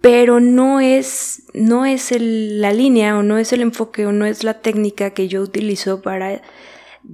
pero 0.00 0.40
no 0.40 0.80
es, 0.80 1.42
no 1.54 1.84
es 1.84 2.12
la 2.18 2.72
línea 2.72 3.18
o 3.18 3.22
no 3.22 3.38
es 3.38 3.52
el 3.52 3.62
enfoque 3.62 4.06
o 4.06 4.12
no 4.12 4.26
es 4.26 4.44
la 4.44 4.60
técnica 4.60 5.10
que 5.10 5.28
yo 5.28 5.42
utilizo 5.42 6.02
para 6.02 6.40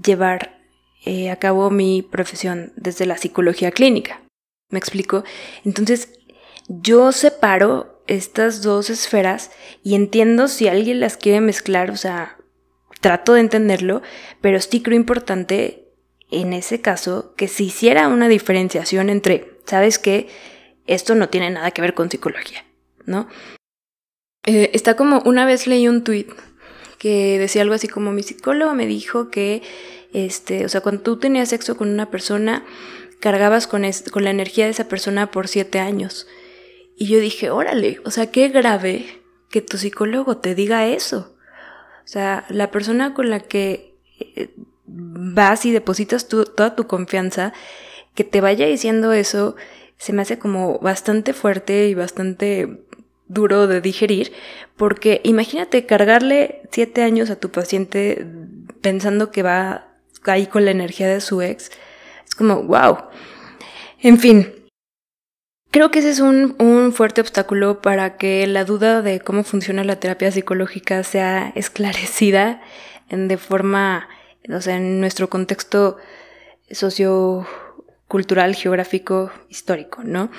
llevar 0.03 0.54
eh, 1.05 1.37
mi 1.71 2.03
profesión 2.03 2.73
desde 2.77 3.07
la 3.07 3.19
psicología 3.19 3.71
clínica. 3.73 4.23
¿Me 4.71 4.79
explico? 4.79 5.25
Entonces, 5.65 6.09
yo 6.69 7.13
separo 7.13 8.03
estas 8.07 8.63
dos 8.63 8.91
esferas 8.91 9.51
y 9.83 9.95
entiendo 9.95 10.49
si 10.49 10.69
alguien 10.69 11.01
las 11.01 11.17
quiere 11.17 11.41
mezclar, 11.41 11.91
o 11.91 11.97
sea, 11.97 12.39
trato 13.01 13.35
de 13.35 13.41
entenderlo, 13.41 14.03
pero 14.41 14.61
sí 14.61 14.83
creo 14.83 14.97
importante 14.97 15.93
en 16.31 16.53
ese 16.53 16.81
caso 16.81 17.35
que 17.37 17.49
se 17.49 17.65
hiciera 17.65 18.09
una 18.09 18.29
diferenciación 18.29 19.11
entre, 19.11 19.59
¿sabes 19.67 19.99
qué? 19.99 20.29
Esto 20.87 21.15
no 21.15 21.29
tiene 21.29 21.51
nada 21.51 21.71
que 21.71 21.83
ver 21.83 21.95
con 21.95 22.11
psicología. 22.11 22.65
¿no? 23.07 23.29
Eh, 24.47 24.71
está 24.75 24.97
como, 24.97 25.21
una 25.25 25.47
vez 25.47 25.67
leí 25.67 25.89
un 25.89 26.05
tweet 26.05 26.27
que 26.99 27.39
decía 27.39 27.63
algo 27.63 27.75
así 27.75 27.89
como 27.89 28.13
mi 28.13 28.23
psicólogo 28.23 28.75
me 28.75 28.87
dijo 28.87 29.31
que, 29.31 29.63
este, 30.15 30.65
o 30.65 30.69
sea, 30.69 30.81
cuando 30.81 31.03
tú 31.03 31.19
tenías 31.19 31.51
sexo 31.51 31.77
con 31.77 31.91
una 31.91 32.11
persona, 32.11 32.65
cargabas 33.21 33.67
con, 33.67 33.83
con 34.13 34.25
la 34.25 34.31
energía 34.31 34.65
de 34.65 34.71
esa 34.71 34.89
persona 34.89 35.31
por 35.31 35.49
siete 35.49 35.81
años. 35.81 36.27
Y 36.97 37.09
yo 37.09 37.19
dije, 37.19 37.51
órale, 37.51 38.01
o 38.05 38.11
sea, 38.11 38.31
qué 38.31 38.49
grave 38.49 39.21
que 39.51 39.61
tu 39.61 39.77
psicólogo 39.77 40.39
te 40.39 40.55
diga 40.55 40.87
eso. 40.87 41.37
O 42.05 42.07
sea, 42.07 42.45
la 42.49 42.71
persona 42.71 43.13
con 43.13 43.29
la 43.29 43.41
que 43.41 43.97
eh, 44.19 44.51
vas 44.87 45.67
y 45.67 45.73
depositas 45.73 46.29
toda 46.29 46.77
tu 46.77 46.87
confianza, 46.87 47.53
que 48.15 48.23
te 48.23 48.41
vaya 48.41 48.67
diciendo 48.67 49.13
eso, 49.13 49.57
se 49.97 50.13
me 50.13 50.23
hace 50.23 50.39
como 50.39 50.79
bastante 50.79 51.33
fuerte 51.33 51.89
y 51.89 51.95
bastante 51.95 52.85
duro 53.27 53.67
de 53.67 53.81
digerir, 53.81 54.33
porque 54.77 55.21
imagínate 55.25 55.87
cargarle 55.87 56.63
siete 56.71 57.03
años 57.03 57.31
a 57.31 57.37
tu 57.41 57.51
paciente 57.51 58.27
pensando 58.81 59.31
que 59.31 59.43
va 59.43 59.94
ahí 60.27 60.47
con 60.47 60.65
la 60.65 60.71
energía 60.71 61.09
de 61.09 61.21
su 61.21 61.43
ex. 61.43 61.71
Es 62.27 62.35
como, 62.35 62.63
wow. 62.63 62.99
En 64.01 64.19
fin, 64.19 64.53
creo 65.71 65.91
que 65.91 66.01
ese 66.01 66.11
es 66.11 66.21
un, 66.21 66.57
un 66.59 66.93
fuerte 66.93 67.21
obstáculo 67.21 67.81
para 67.83 68.17
que 68.17 68.47
la 68.47 68.65
duda 68.65 69.03
de 69.03 69.21
cómo 69.21 69.45
funciona 69.45 69.85
la 69.85 70.01
terapia 70.01 70.31
psicológica 70.31 71.03
sea 71.03 71.53
esclarecida 71.55 72.61
de 73.11 73.37
forma, 73.37 74.09
o 74.49 74.61
sea, 74.61 74.77
en 74.77 75.01
nuestro 75.01 75.29
contexto 75.29 75.97
sociocultural, 76.71 78.55
geográfico, 78.55 79.31
histórico, 79.49 80.03
¿no? 80.05 80.31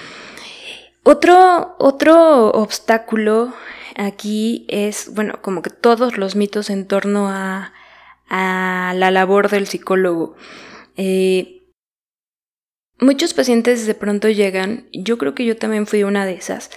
Otro, 1.04 1.76
otro 1.78 2.50
obstáculo 2.50 3.54
aquí 3.96 4.66
es, 4.70 5.14
bueno, 5.14 5.40
como 5.42 5.62
que 5.62 5.70
todos 5.70 6.18
los 6.18 6.36
mitos 6.36 6.70
en 6.70 6.88
torno 6.88 7.30
a, 7.30 7.74
a 8.30 8.94
la 8.96 9.12
labor 9.12 9.50
del 9.50 9.68
psicólogo. 9.68 10.36
Eh, 10.98 11.64
muchos 13.00 13.34
pacientes 13.34 13.86
de 13.86 13.94
pronto 13.94 14.30
llegan, 14.30 14.88
yo 14.92 15.18
creo 15.18 15.36
que 15.36 15.46
yo 15.46 15.58
también 15.58 15.88
fui 15.88 16.04
una 16.04 16.26
de 16.26 16.34
esas, 16.34 16.70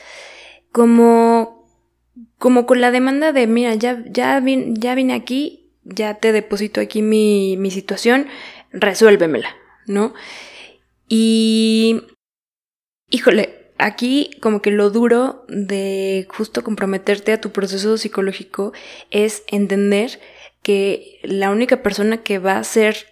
como, 0.72 1.68
como 2.38 2.66
con 2.66 2.80
la 2.80 2.90
demanda 2.90 3.32
de, 3.32 3.46
mira, 3.46 3.74
ya, 3.74 4.02
ya, 4.06 4.42
ya 4.44 4.94
vine 4.94 5.14
aquí, 5.14 5.70
ya 5.84 6.14
te 6.14 6.32
deposito 6.32 6.80
aquí 6.80 7.02
mi, 7.02 7.56
mi 7.56 7.70
situación, 7.70 8.26
resuélvemela, 8.72 9.54
¿no? 9.86 10.14
Y, 11.08 12.02
híjole, 13.10 13.72
aquí 13.78 14.30
como 14.40 14.60
que 14.60 14.70
lo 14.70 14.90
duro 14.90 15.46
de 15.48 16.26
justo 16.28 16.62
comprometerte 16.62 17.32
a 17.32 17.40
tu 17.40 17.50
proceso 17.50 17.96
psicológico 17.96 18.72
es 19.10 19.44
entender 19.46 20.20
que 20.68 21.18
la 21.22 21.50
única 21.50 21.82
persona 21.82 22.18
que 22.18 22.38
va 22.38 22.58
a 22.58 22.62
ser 22.62 23.06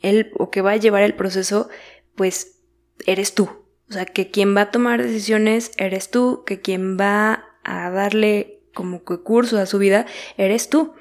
él 0.00 0.32
o 0.38 0.50
que 0.50 0.62
va 0.62 0.70
a 0.70 0.78
llevar 0.78 1.02
el 1.02 1.12
proceso, 1.12 1.68
pues 2.16 2.56
eres 3.04 3.34
tú. 3.34 3.50
O 3.90 3.92
sea, 3.92 4.06
que 4.06 4.30
quien 4.30 4.56
va 4.56 4.62
a 4.62 4.70
tomar 4.70 5.02
decisiones 5.02 5.72
eres 5.76 6.10
tú, 6.10 6.42
que 6.46 6.62
quien 6.62 6.96
va 6.98 7.44
a 7.64 7.90
darle 7.90 8.62
como 8.72 9.04
que 9.04 9.18
curso 9.18 9.58
a 9.58 9.66
su 9.66 9.76
vida 9.76 10.06
eres 10.38 10.70
tú 10.70 10.94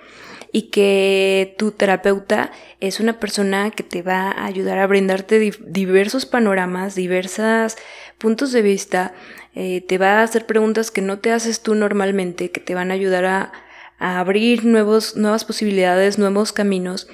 y 0.51 0.63
que 0.63 1.55
tu 1.57 1.71
terapeuta 1.71 2.51
es 2.81 2.99
una 2.99 3.17
persona 3.21 3.71
que 3.71 3.83
te 3.83 4.01
va 4.01 4.31
a 4.31 4.45
ayudar 4.45 4.79
a 4.79 4.87
brindarte 4.87 5.39
diversos 5.65 6.25
panoramas, 6.25 6.93
diversos 6.93 7.77
puntos 8.17 8.51
de 8.51 8.61
vista, 8.61 9.13
eh, 9.55 9.79
te 9.79 9.97
va 9.97 10.19
a 10.19 10.23
hacer 10.23 10.45
preguntas 10.45 10.91
que 10.91 11.01
no 11.01 11.19
te 11.19 11.31
haces 11.31 11.61
tú 11.61 11.73
normalmente, 11.73 12.51
que 12.51 12.59
te 12.59 12.75
van 12.75 12.91
a 12.91 12.95
ayudar 12.95 13.23
a, 13.23 13.53
abrir 14.01 14.65
nuevos, 14.65 15.15
nuevas 15.15 15.45
posibilidades, 15.45 16.17
nuevos 16.17 16.51
caminos 16.51 17.07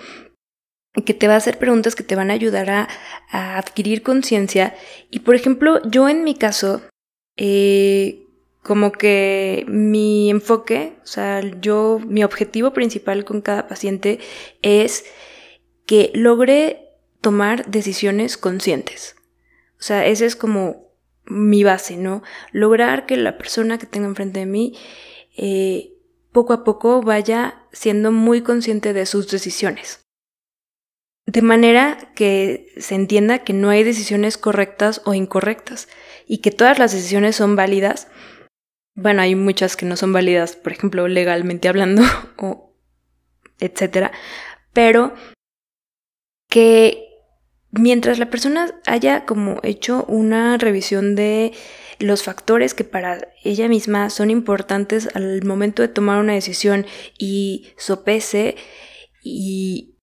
que 1.06 1.14
te 1.14 1.28
va 1.28 1.36
a 1.36 1.38
hacer 1.38 1.60
preguntas 1.60 1.96
que 1.96 2.04
te 2.04 2.16
van 2.16 2.32
a 2.32 2.34
ayudar 2.34 2.70
a, 2.70 2.88
adquirir 3.32 4.02
conciencia. 4.02 4.76
Y 5.12 5.20
por 5.20 5.36
ejemplo, 5.36 5.82
yo 5.90 6.10
en 6.10 6.24
mi 6.24 6.36
caso, 6.36 6.82
eh, 7.36 8.26
como 8.64 8.92
que 8.92 9.66
mi 9.68 10.30
enfoque, 10.30 10.94
o 11.04 11.08
sea, 11.08 11.42
yo, 11.62 12.00
mi 12.06 12.24
objetivo 12.24 12.74
principal 12.74 13.26
con 13.26 13.42
cada 13.42 13.68
paciente 13.68 14.20
es 14.62 15.06
que 15.86 16.12
logre 16.14 16.88
tomar 17.22 17.70
decisiones 17.70 18.38
conscientes. 18.38 19.16
O 19.80 19.84
sea, 19.84 20.06
ese 20.06 20.26
es 20.26 20.36
como 20.36 20.88
mi 21.26 21.64
base, 21.64 21.98
¿no? 21.98 22.24
Lograr 22.52 23.06
que 23.06 23.18
la 23.18 23.38
persona 23.38 23.78
que 23.78 23.86
tenga 23.86 24.08
enfrente 24.08 24.40
de 24.40 24.46
mí 24.46 24.76
eh, 25.38 25.97
poco 26.38 26.54
a 26.54 26.64
poco 26.64 27.02
vaya 27.02 27.66
siendo 27.72 28.12
muy 28.12 28.44
consciente 28.44 28.94
de 28.94 29.08
sus 29.08 29.28
decisiones. 29.28 30.06
De 31.26 31.42
manera 31.42 32.12
que 32.14 32.72
se 32.78 32.94
entienda 32.94 33.40
que 33.40 33.54
no 33.54 33.72
hay 33.72 33.84
decisiones 33.84 34.38
correctas 34.38 35.02
o 35.06 35.16
incorrectas 35.16 35.88
y 36.28 36.38
que 36.38 36.52
todas 36.52 36.78
las 36.78 36.92
decisiones 36.92 37.38
son 37.38 37.56
válidas 37.56 38.08
bueno, 39.00 39.22
hay 39.22 39.34
muchas 39.34 39.76
que 39.76 39.86
no 39.88 39.96
son 39.96 40.14
válidas, 40.14 40.56
por 40.56 40.72
ejemplo, 40.72 41.08
legalmente 41.08 41.68
hablando, 41.68 42.04
o 42.38 42.76
etcétera, 43.60 44.12
pero 44.74 45.14
que 46.50 47.08
mientras 47.72 48.20
la 48.20 48.30
persona 48.30 48.74
haya 48.86 49.26
como 49.26 49.60
hecho 49.64 50.04
una 50.06 50.58
revisión 50.58 51.16
de 51.16 51.54
los 52.00 52.24
factores 52.24 52.74
que 52.74 52.84
para 52.84 53.30
ella 53.44 53.68
misma 53.68 54.10
son 54.10 54.30
importantes 54.30 55.10
al 55.14 55.44
momento 55.44 55.82
de 55.82 55.88
tomar 55.88 56.20
una 56.20 56.34
decisión 56.34 56.86
y 57.18 57.70
sopese 57.78 58.56
y 59.24 59.98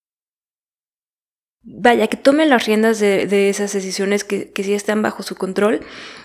vaya, 1.65 2.07
que 2.09 2.17
tome 2.17 2.47
las 2.47 2.67
riendas 2.67 3.01
de, 3.01 3.49
esas 3.49 3.73
decisiones 3.73 4.25
que, 4.25 4.53
sí 4.55 4.75
están 4.75 5.03
bajo 5.03 5.23
su 5.23 5.35
control. 5.35 5.81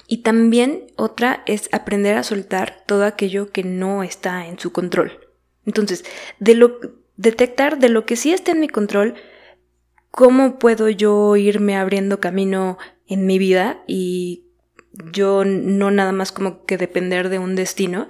Y 0.07 0.17
también 0.17 0.87
otra 0.95 1.43
es 1.45 1.69
aprender 1.71 2.17
a 2.17 2.23
soltar 2.23 2.83
todo 2.85 3.05
aquello 3.05 3.51
que 3.51 3.63
no 3.63 4.03
está 4.03 4.47
en 4.47 4.59
su 4.59 4.71
control. 4.71 5.19
Entonces, 5.65 6.03
de 6.39 6.55
lo, 6.55 6.79
detectar 7.15 7.79
de 7.79 7.89
lo 7.89 8.05
que 8.05 8.15
sí 8.15 8.33
está 8.33 8.51
en 8.51 8.59
mi 8.59 8.67
control, 8.67 9.15
cómo 10.11 10.59
puedo 10.59 10.89
yo 10.89 11.35
irme 11.35 11.77
abriendo 11.77 12.19
camino 12.19 12.77
en 13.07 13.25
mi 13.25 13.37
vida 13.37 13.83
y 13.87 14.48
yo 15.11 15.45
no 15.45 15.91
nada 15.91 16.11
más 16.11 16.31
como 16.31 16.65
que 16.65 16.77
depender 16.77 17.29
de 17.29 17.39
un 17.39 17.55
destino. 17.55 18.07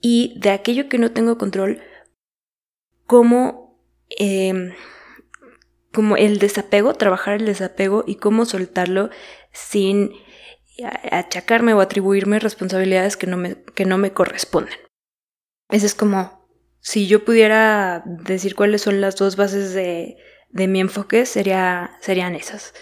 Y 0.00 0.38
de 0.40 0.50
aquello 0.50 0.88
que 0.88 0.98
no 0.98 1.12
tengo 1.12 1.38
control, 1.38 1.80
cómo... 3.06 3.80
Eh, 4.18 4.72
como 5.92 6.18
el 6.18 6.38
desapego, 6.38 6.92
trabajar 6.92 7.36
el 7.36 7.46
desapego 7.46 8.04
y 8.06 8.16
cómo 8.16 8.44
soltarlo 8.44 9.08
sin 9.50 10.12
achacarme 11.10 11.72
o 11.72 11.80
atribuirme 11.80 12.38
responsabilidades 12.38 13.16
que 13.16 13.26
no 13.26 13.36
me, 13.36 13.62
que 13.74 13.86
no 13.86 13.96
me 13.98 14.12
corresponden. 14.12 14.74
Ese 15.70 15.86
es 15.86 15.94
como, 15.94 16.46
si 16.80 17.06
yo 17.06 17.24
pudiera 17.24 18.02
decir 18.04 18.54
cuáles 18.54 18.82
son 18.82 19.00
las 19.00 19.16
dos 19.16 19.36
bases 19.36 19.72
de, 19.72 20.18
de 20.50 20.68
mi 20.68 20.80
enfoque, 20.80 21.24
sería, 21.26 21.96
serían 22.00 22.34
esas. 22.34 22.74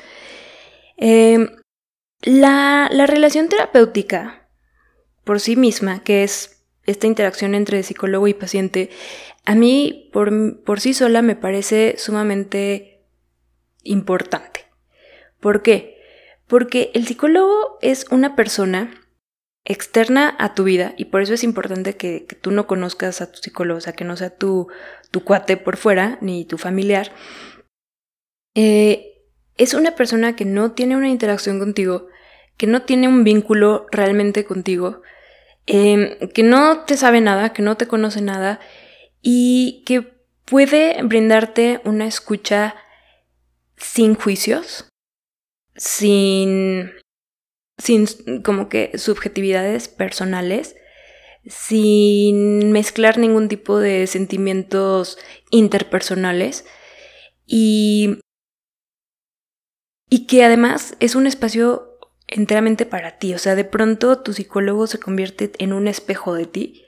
Em, 0.97 1.49
la, 2.25 2.89
la 2.91 3.07
relación 3.07 3.49
terapéutica, 3.49 4.49
por 5.25 5.41
sí 5.41 5.57
misma, 5.57 6.03
que 6.03 6.25
es 6.25 6.65
esta 6.87 7.07
interacción 7.07 7.55
entre 7.55 7.83
psicólogo 7.83 8.29
y 8.29 8.35
paciente, 8.35 8.91
a 9.45 9.55
mí 9.55 10.11
por, 10.13 10.63
por 10.63 10.81
sí 10.81 10.95
sola 10.95 11.23
me 11.23 11.37
parece 11.37 11.95
sumamente 11.99 13.03
importante. 13.83 14.67
¿Por 15.41 15.63
qué? 15.63 15.99
Porque 16.47 16.91
el 16.95 17.07
psicólogo 17.07 17.79
es 17.81 18.07
una 18.11 18.37
persona 18.37 18.91
externa 19.65 20.35
a 20.39 20.55
tu 20.55 20.65
vida 20.65 20.95
y 20.97 21.07
por 21.07 21.23
eso 21.23 21.35
es 21.35 21.45
importante 21.45 21.97
que, 21.97 22.27
tú 22.41 22.51
no 22.51 22.67
conozcas 22.67 23.21
a 23.21 23.33
tu 23.33 23.39
psicólogo, 23.39 23.79
o 23.79 23.81
sea, 23.81 23.95
que 23.95 24.05
no 24.05 24.17
sea 24.17 24.31
tu, 24.31 24.69
tu 25.11 25.25
cuate 25.25 25.57
por 25.57 25.77
fuera 25.77 26.19
ni 26.21 26.45
tu 26.45 26.59
familiar. 26.59 27.13
Eh, 28.55 29.23
es 29.57 29.75
una 29.75 29.95
persona 29.95 30.37
que 30.37 30.45
no 30.45 30.73
tiene 30.73 30.97
una 30.97 31.09
interacción 31.09 31.59
contigo, 31.59 32.09
que 32.57 32.67
no 32.67 32.83
tiene 32.83 33.09
un 33.09 33.25
vínculo 33.25 33.87
realmente 33.91 34.45
contigo, 34.45 35.03
em, 35.67 36.19
que 36.35 36.43
no 36.43 36.85
te 36.85 36.97
sabe 36.97 37.21
nada, 37.21 37.53
que 37.53 37.63
no 37.63 37.77
te 37.77 37.87
conoce 37.87 38.21
nada 38.21 38.61
y 39.23 39.83
que 39.87 40.03
puede 40.45 41.03
brindarte 41.03 41.81
una 41.85 42.07
escucha 42.07 42.77
sin 43.77 44.15
juicios, 44.15 44.89
sin 45.77 46.93
sin 47.79 48.07
como 48.43 48.69
que 48.69 48.97
subjetividades 48.99 49.89
personales, 49.89 50.77
sin 51.47 52.73
mezclar 52.73 53.19
ningún 53.19 53.49
tipo 53.49 53.79
de 53.79 54.07
sentimientos 54.07 55.19
interpersonales 55.51 56.65
y, 57.47 58.21
y 60.09 60.27
que 60.27 60.45
además 60.45 60.97
es 61.01 61.15
un 61.15 61.27
espacio 61.27 61.94
enteramente 62.27 62.87
para 62.87 63.19
ti, 63.19 63.35
o 63.35 63.39
sea, 63.39 63.55
de 63.55 63.65
pronto 63.65 64.21
tu 64.21 64.33
psicólogo 64.33 64.87
se 64.87 64.99
convierte 64.99 65.53
en 65.59 65.73
un 65.73 65.89
espejo 65.89 66.35
de 66.35 66.47
ti 66.47 66.85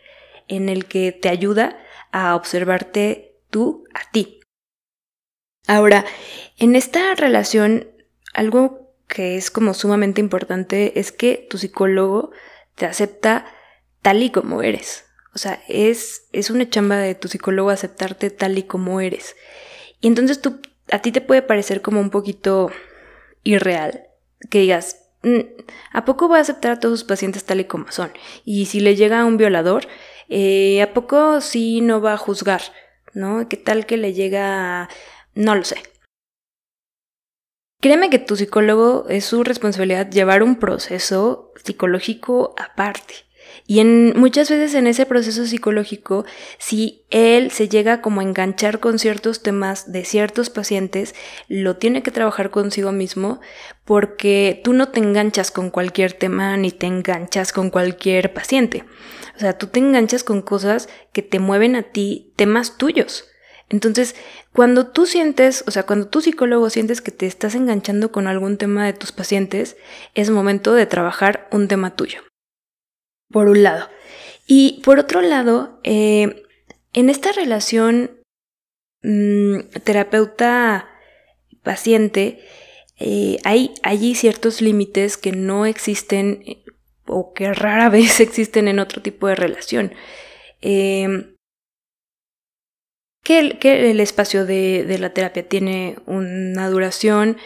en 0.48 0.68
el 0.68 0.86
que 0.86 1.12
te 1.12 1.28
ayuda 1.28 1.78
a 2.12 2.34
observarte 2.34 3.36
tú 3.50 3.84
a 3.94 4.10
ti. 4.10 4.40
Ahora, 5.66 6.04
en 6.58 6.76
esta 6.76 7.14
relación, 7.14 7.88
algo 8.32 8.94
que 9.08 9.36
es 9.36 9.50
como 9.50 9.74
sumamente 9.74 10.20
importante 10.20 10.98
es 10.98 11.12
que 11.12 11.46
tu 11.50 11.58
psicólogo 11.58 12.30
te 12.74 12.86
acepta 12.86 13.46
tal 14.02 14.22
y 14.22 14.30
como 14.30 14.62
eres. 14.62 15.04
O 15.34 15.38
sea, 15.38 15.62
es, 15.68 16.28
es 16.32 16.50
una 16.50 16.68
chamba 16.70 16.96
de 16.96 17.14
tu 17.14 17.28
psicólogo 17.28 17.70
aceptarte 17.70 18.30
tal 18.30 18.56
y 18.58 18.62
como 18.62 19.00
eres. 19.00 19.36
Y 20.00 20.06
entonces 20.06 20.40
tú, 20.40 20.60
a 20.90 21.00
ti 21.00 21.12
te 21.12 21.20
puede 21.20 21.42
parecer 21.42 21.82
como 21.82 22.00
un 22.00 22.10
poquito 22.10 22.70
irreal 23.42 24.06
que 24.50 24.60
digas, 24.60 25.05
¿a 25.92 26.04
poco 26.04 26.28
va 26.28 26.38
a 26.38 26.40
aceptar 26.40 26.72
a 26.72 26.80
todos 26.80 27.00
sus 27.00 27.08
pacientes 27.08 27.44
tal 27.44 27.60
y 27.60 27.64
como 27.64 27.90
son? 27.90 28.12
Y 28.44 28.66
si 28.66 28.80
le 28.80 28.96
llega 28.96 29.24
un 29.24 29.36
violador, 29.36 29.86
eh, 30.28 30.82
¿a 30.82 30.94
poco 30.94 31.40
sí 31.40 31.80
no 31.80 32.00
va 32.00 32.14
a 32.14 32.18
juzgar? 32.18 32.62
¿No? 33.14 33.48
¿Qué 33.48 33.56
tal 33.56 33.86
que 33.86 33.96
le 33.96 34.12
llega... 34.12 34.88
no 35.34 35.54
lo 35.54 35.64
sé, 35.64 35.76
Créeme 37.80 38.10
que 38.10 38.18
tu 38.18 38.36
psicólogo 38.36 39.06
es 39.08 39.26
su 39.26 39.44
responsabilidad 39.44 40.10
llevar 40.10 40.42
un 40.42 40.56
proceso 40.56 41.52
psicológico 41.62 42.54
aparte. 42.58 43.25
Y 43.66 43.80
en 43.80 44.18
muchas 44.18 44.48
veces 44.48 44.74
en 44.74 44.86
ese 44.86 45.06
proceso 45.06 45.44
psicológico, 45.44 46.24
si 46.58 47.04
él 47.10 47.50
se 47.50 47.68
llega 47.68 48.00
como 48.00 48.20
a 48.20 48.24
enganchar 48.24 48.78
con 48.78 48.98
ciertos 48.98 49.42
temas 49.42 49.90
de 49.90 50.04
ciertos 50.04 50.50
pacientes, 50.50 51.14
lo 51.48 51.76
tiene 51.76 52.02
que 52.02 52.12
trabajar 52.12 52.50
consigo 52.50 52.92
mismo 52.92 53.40
porque 53.84 54.60
tú 54.62 54.72
no 54.72 54.88
te 54.88 55.00
enganchas 55.00 55.50
con 55.50 55.70
cualquier 55.70 56.12
tema 56.12 56.56
ni 56.56 56.70
te 56.70 56.86
enganchas 56.86 57.52
con 57.52 57.70
cualquier 57.70 58.32
paciente. 58.32 58.84
O 59.36 59.40
sea, 59.40 59.58
tú 59.58 59.66
te 59.66 59.80
enganchas 59.80 60.24
con 60.24 60.42
cosas 60.42 60.88
que 61.12 61.22
te 61.22 61.40
mueven 61.40 61.76
a 61.76 61.82
ti, 61.82 62.32
temas 62.36 62.78
tuyos. 62.78 63.28
Entonces, 63.68 64.14
cuando 64.52 64.86
tú 64.86 65.06
sientes, 65.06 65.64
o 65.66 65.70
sea, 65.70 65.84
cuando 65.84 66.06
tu 66.08 66.20
psicólogo 66.20 66.70
sientes 66.70 67.00
que 67.00 67.10
te 67.10 67.26
estás 67.26 67.54
enganchando 67.54 68.12
con 68.12 68.28
algún 68.28 68.58
tema 68.58 68.86
de 68.86 68.92
tus 68.92 69.12
pacientes, 69.12 69.76
es 70.14 70.30
momento 70.30 70.72
de 70.74 70.86
trabajar 70.86 71.48
un 71.50 71.66
tema 71.66 71.96
tuyo. 71.96 72.20
Por 73.30 73.48
un 73.48 73.62
lado. 73.62 73.88
Y 74.46 74.82
por 74.84 74.98
otro 74.98 75.22
lado, 75.22 75.80
eh, 75.82 76.44
en 76.92 77.08
esta 77.10 77.32
relación 77.32 78.20
mm, 79.02 79.60
terapeuta-paciente, 79.82 82.44
eh, 82.98 83.38
hay 83.44 83.74
allí 83.82 84.14
ciertos 84.14 84.62
límites 84.62 85.16
que 85.16 85.32
no 85.32 85.66
existen 85.66 86.44
eh, 86.46 86.62
o 87.06 87.32
que 87.34 87.52
rara 87.52 87.88
vez 87.90 88.20
existen 88.20 88.68
en 88.68 88.78
otro 88.78 89.02
tipo 89.02 89.26
de 89.26 89.34
relación. 89.34 89.92
Que 90.60 91.34
el, 93.30 94.00
espacio 94.00 94.46
de, 94.46 94.96
la 95.00 95.12
terapia 95.12 95.48
tiene 95.48 95.96
una 96.06 96.70
duración, 96.70 97.38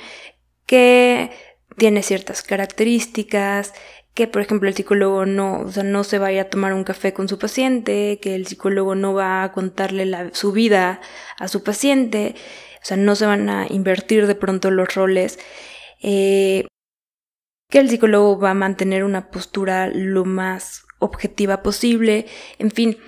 que 0.67 1.31
tiene 1.79 2.03
ciertas 2.03 2.43
características, 2.43 3.73
que 4.15 4.27
por 4.27 4.43
ejemplo 4.43 4.69
el 4.69 4.75
psicólogo 4.75 5.27
no, 5.27 5.61
o 5.61 5.71
sea, 5.71 5.83
no 5.83 6.05
se 6.05 6.19
vaya 6.19 6.43
a 6.43 6.51
tomar 6.51 6.73
un 6.73 6.85
café 6.85 7.13
con 7.13 7.29
su 7.29 7.39
paciente, 7.39 8.19
que 8.21 8.35
el 8.35 8.47
psicólogo 8.47 8.95
no 8.95 9.15
va 9.15 9.45
a 9.45 9.53
contarle 9.53 10.31
su 10.35 10.53
vida 10.53 11.01
a 11.39 11.49
su 11.49 11.63
paciente, 11.63 12.35
o 12.83 12.85
sea, 12.85 12.97
no 12.97 13.15
se 13.15 13.27
van 13.27 13.49
a 13.49 13.67
invertir 13.69 14.27
de 14.27 14.35
pronto 14.35 14.71
los 14.71 14.95
roles, 14.95 15.39
eh, 16.03 16.67
que 17.69 17.79
el 17.79 17.89
psicólogo 17.89 18.39
va 18.39 18.51
a 18.51 18.55
mantener 18.55 19.05
una 19.05 19.31
postura 19.31 19.89
lo 19.89 20.25
más 20.25 20.85
objetiva 20.99 21.63
posible, 21.63 22.27
en 22.59 22.71
fin. 22.71 22.99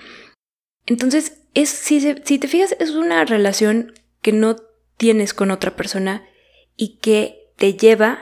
Entonces, 0.85 1.41
es, 1.53 1.69
si, 1.69 1.99
si 2.23 2.39
te 2.39 2.47
fijas, 2.47 2.75
es 2.79 2.91
una 2.91 3.25
relación 3.25 3.93
que 4.21 4.31
no 4.31 4.55
tienes 4.97 5.33
con 5.33 5.51
otra 5.51 5.75
persona 5.75 6.25
y 6.75 6.97
que 6.99 7.51
te 7.57 7.73
lleva 7.73 8.19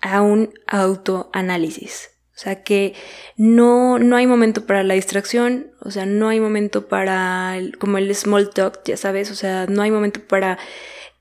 a 0.00 0.22
un 0.22 0.54
autoanálisis. 0.66 2.11
Sea 2.42 2.64
que 2.64 2.94
no, 3.36 4.00
no 4.00 4.16
hay 4.16 4.26
momento 4.26 4.66
para 4.66 4.82
la 4.82 4.94
distracción, 4.94 5.70
o 5.80 5.92
sea, 5.92 6.06
no 6.06 6.28
hay 6.28 6.40
momento 6.40 6.88
para 6.88 7.56
como 7.78 7.98
el 7.98 8.12
small 8.16 8.50
talk, 8.50 8.80
ya 8.84 8.96
sabes, 8.96 9.30
o 9.30 9.36
sea, 9.36 9.66
no 9.66 9.80
hay 9.80 9.92
momento 9.92 10.20
para 10.26 10.58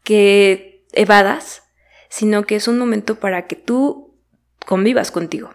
que 0.04 0.84
evadas, 0.94 1.62
sino 2.10 2.44
que 2.44 2.56
es 2.56 2.68
un 2.68 2.80
momento 2.80 3.20
para 3.20 3.46
que 3.46 3.56
tú 3.56 4.18
convivas 4.66 5.12
contigo 5.12 5.54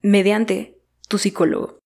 mediante 0.00 0.78
tu 1.08 1.18
psicólogo. 1.18 1.78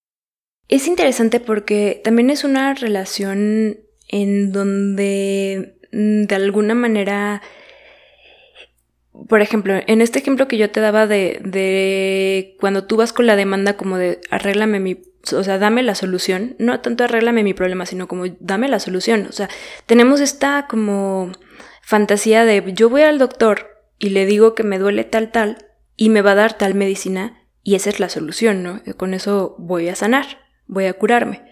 Es 0.69 0.87
interesante 0.87 1.41
porque 1.41 2.01
también 2.05 2.31
es 2.31 2.45
una 2.45 2.75
relación 2.75 3.81
en 4.07 4.53
donde 4.53 5.81
mm, 5.91 6.27
de 6.27 6.35
alguna 6.37 6.77
manera, 6.77 7.43
por 9.29 9.41
ejemplo, 9.41 9.75
en 9.87 10.01
este 10.01 10.19
ejemplo 10.19 10.49
que 10.49 10.59
yo 10.59 10.71
te 10.71 10.81
daba 10.81 11.07
de, 11.07 11.41
de 11.45 12.57
cuando 12.61 12.85
tú 12.85 12.97
vas 12.97 13.13
con 13.13 13.27
la 13.27 13.37
demanda 13.37 13.77
como 13.77 13.99
de 13.99 14.21
arréglame 14.31 14.81
mi, 14.81 15.03
o 15.33 15.43
sea, 15.43 15.59
dame 15.59 15.83
la 15.83 15.95
solución, 15.95 16.57
no 16.59 16.81
tanto 16.81 17.05
arréglame 17.05 17.43
mi 17.43 17.55
problema, 17.55 17.87
sino 17.87 18.09
como 18.09 18.25
dame 18.41 18.69
la 18.69 18.81
solución, 18.81 19.27
o 19.29 19.33
sea, 19.33 19.49
tenemos 19.87 20.21
esta 20.21 20.67
como 20.69 21.33
fantasía 21.83 22.45
de 22.45 22.63
yo 22.75 22.91
voy 22.91 23.03
al 23.03 23.19
doctor 23.19 23.69
y 23.99 24.11
le 24.11 24.27
digo 24.27 24.55
que 24.55 24.63
me 24.63 24.79
duele 24.79 25.05
tal 25.05 25.31
tal 25.31 25.59
y 25.97 26.11
me 26.11 26.23
va 26.23 26.33
a 26.33 26.37
dar 26.37 26.59
tal 26.59 26.75
medicina 26.75 27.43
y 27.63 27.75
esa 27.75 27.91
es 27.91 28.01
la 28.01 28.09
solución, 28.09 28.63
¿no? 28.63 28.83
Con 28.97 29.15
eso 29.15 29.57
voy 29.59 29.89
a 29.89 29.97
sanar 29.97 30.47
voy 30.67 30.87
a 30.87 30.95
curarme. 30.95 31.43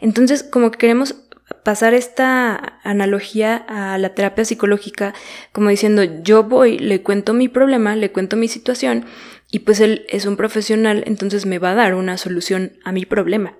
Entonces, 0.00 0.42
como 0.42 0.70
que 0.70 0.78
queremos 0.78 1.16
pasar 1.62 1.94
esta 1.94 2.80
analogía 2.82 3.56
a 3.56 3.98
la 3.98 4.14
terapia 4.14 4.44
psicológica, 4.44 5.14
como 5.52 5.70
diciendo, 5.70 6.02
yo 6.04 6.44
voy, 6.44 6.78
le 6.78 7.02
cuento 7.02 7.34
mi 7.34 7.48
problema, 7.48 7.96
le 7.96 8.12
cuento 8.12 8.36
mi 8.36 8.48
situación, 8.48 9.06
y 9.50 9.60
pues 9.60 9.80
él 9.80 10.06
es 10.08 10.26
un 10.26 10.36
profesional, 10.36 11.02
entonces 11.06 11.46
me 11.46 11.58
va 11.58 11.72
a 11.72 11.74
dar 11.76 11.94
una 11.94 12.16
solución 12.18 12.78
a 12.84 12.92
mi 12.92 13.04
problema. 13.04 13.58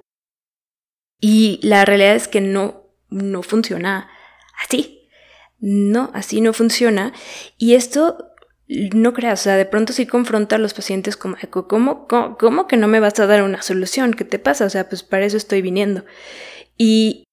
Y 1.20 1.60
la 1.62 1.84
realidad 1.84 2.14
es 2.14 2.28
que 2.28 2.40
no, 2.40 2.86
no 3.10 3.42
funciona 3.42 4.08
así. 4.64 5.08
No, 5.58 6.10
así 6.14 6.40
no 6.40 6.52
funciona. 6.52 7.12
Y 7.58 7.74
esto 7.74 8.30
no 8.66 9.12
creas, 9.12 9.40
o 9.40 9.44
sea, 9.44 9.56
de 9.56 9.66
pronto 9.66 9.92
sí 9.92 10.06
confronta 10.06 10.56
a 10.56 10.58
los 10.58 10.74
pacientes 10.74 11.16
como, 11.16 11.36
¿cómo, 11.50 12.06
cómo, 12.06 12.66
que 12.66 12.76
no 12.76 12.88
me 12.88 13.00
vas 13.00 13.18
a 13.20 13.26
dar 13.26 13.42
una 13.42 13.62
solución? 13.62 14.14
¿Qué 14.14 14.24
te 14.24 14.38
pasa? 14.38 14.64
O 14.64 14.70
sea, 14.70 14.88
pues 14.88 15.02
para 15.02 15.26
eso 15.26 15.36
estoy 15.36 15.60
viniendo. 15.60 16.04
Y 16.78 17.24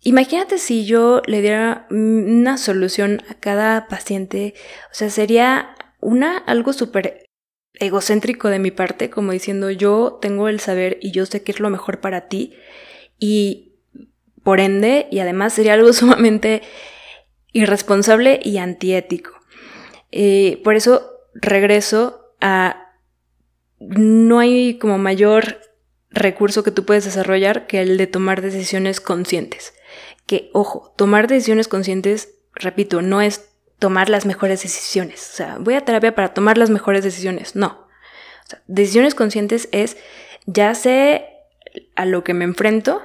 imagínate 0.00 0.58
si 0.58 0.86
yo 0.86 1.22
le 1.26 1.40
diera 1.40 1.86
una 1.90 2.58
solución 2.58 3.22
a 3.28 3.34
cada 3.34 3.88
paciente, 3.88 4.54
o 4.90 4.94
sea, 4.94 5.10
sería 5.10 5.74
una, 6.00 6.38
algo 6.38 6.72
súper 6.72 7.28
egocéntrico 7.74 8.48
de 8.48 8.58
mi 8.58 8.70
parte, 8.70 9.10
como 9.10 9.32
diciendo, 9.32 9.70
yo 9.70 10.18
tengo 10.20 10.48
el 10.48 10.60
saber 10.60 10.98
y 11.00 11.12
yo 11.12 11.26
sé 11.26 11.42
qué 11.42 11.52
es 11.52 11.60
lo 11.60 11.70
mejor 11.70 12.00
para 12.00 12.28
ti. 12.28 12.54
Y 13.18 13.76
por 14.42 14.60
ende, 14.60 15.08
y 15.10 15.20
además 15.20 15.52
sería 15.52 15.74
algo 15.74 15.92
sumamente 15.92 16.62
irresponsable 17.52 18.40
y 18.42 18.58
antiético. 18.58 19.32
Eh, 20.10 20.60
por 20.64 20.76
eso 20.76 21.12
regreso 21.34 22.34
a... 22.40 22.84
No 23.80 24.40
hay 24.40 24.76
como 24.78 24.98
mayor 24.98 25.60
recurso 26.10 26.64
que 26.64 26.72
tú 26.72 26.84
puedes 26.84 27.04
desarrollar 27.04 27.68
que 27.68 27.80
el 27.80 27.96
de 27.96 28.08
tomar 28.08 28.42
decisiones 28.42 29.00
conscientes. 29.00 29.72
Que, 30.28 30.50
ojo, 30.52 30.94
tomar 30.96 31.26
decisiones 31.26 31.66
conscientes, 31.66 32.36
repito, 32.54 33.02
no 33.02 33.20
es 33.20 33.48
tomar 33.80 34.08
las 34.08 34.26
mejores 34.26 34.62
decisiones. 34.62 35.30
O 35.32 35.36
sea, 35.36 35.56
voy 35.58 35.74
a 35.74 35.84
terapia 35.84 36.14
para 36.14 36.34
tomar 36.34 36.58
las 36.58 36.70
mejores 36.70 37.02
decisiones. 37.02 37.56
No. 37.56 37.88
O 38.44 38.46
sea, 38.46 38.62
decisiones 38.66 39.16
conscientes 39.16 39.68
es, 39.72 39.96
ya 40.46 40.74
sé 40.76 41.26
a 41.96 42.04
lo 42.04 42.24
que 42.24 42.34
me 42.34 42.44
enfrento, 42.44 43.02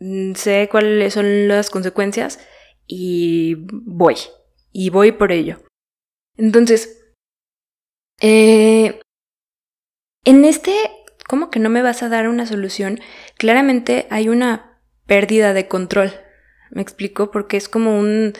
mm, 0.00 0.34
sé 0.34 0.68
cuáles 0.70 1.14
son 1.14 1.46
las 1.46 1.70
consecuencias 1.70 2.40
y 2.86 3.66
voy. 3.70 4.16
Y 4.72 4.90
voy 4.90 5.12
por 5.12 5.32
ello. 5.32 5.60
Entonces, 6.36 7.04
eh, 8.20 9.00
en 10.24 10.44
este, 10.44 10.74
¿cómo 11.28 11.50
que 11.50 11.60
no 11.60 11.68
me 11.68 11.82
vas 11.82 12.02
a 12.02 12.08
dar 12.08 12.28
una 12.28 12.46
solución? 12.46 13.00
Claramente 13.36 14.06
hay 14.10 14.28
una 14.28 14.80
pérdida 15.06 15.52
de 15.52 15.68
control. 15.68 16.12
¿Me 16.70 16.82
explico? 16.82 17.30
Porque 17.30 17.56
es 17.56 17.68
como 17.68 17.98
un... 17.98 18.32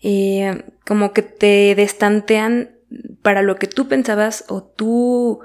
Eh, 0.00 0.64
como 0.86 1.12
que 1.12 1.22
te 1.22 1.74
destantean 1.74 2.78
para 3.22 3.42
lo 3.42 3.56
que 3.56 3.66
tú 3.66 3.88
pensabas 3.88 4.44
o 4.48 4.62
tu 4.62 5.40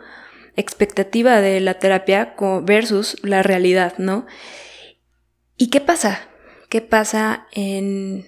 expectativa 0.55 1.41
de 1.41 1.59
la 1.59 1.79
terapia 1.79 2.36
versus 2.62 3.17
la 3.23 3.43
realidad, 3.43 3.95
¿no? 3.97 4.25
¿Y 5.57 5.69
qué 5.69 5.81
pasa? 5.81 6.27
¿Qué 6.69 6.81
pasa 6.81 7.47
en 7.51 8.27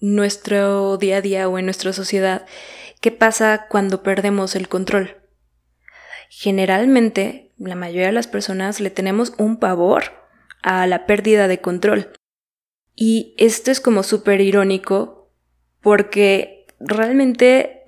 nuestro 0.00 0.96
día 0.96 1.18
a 1.18 1.20
día 1.20 1.48
o 1.48 1.58
en 1.58 1.66
nuestra 1.66 1.92
sociedad? 1.92 2.46
¿Qué 3.00 3.10
pasa 3.10 3.66
cuando 3.68 4.02
perdemos 4.02 4.56
el 4.56 4.68
control? 4.68 5.16
Generalmente, 6.28 7.52
la 7.58 7.74
mayoría 7.74 8.06
de 8.06 8.12
las 8.12 8.28
personas 8.28 8.80
le 8.80 8.90
tenemos 8.90 9.34
un 9.38 9.58
pavor 9.58 10.04
a 10.62 10.86
la 10.86 11.06
pérdida 11.06 11.48
de 11.48 11.60
control. 11.60 12.12
Y 13.02 13.34
esto 13.38 13.70
es 13.70 13.80
como 13.80 14.02
súper 14.02 14.42
irónico 14.42 15.32
porque 15.80 16.66
realmente 16.78 17.86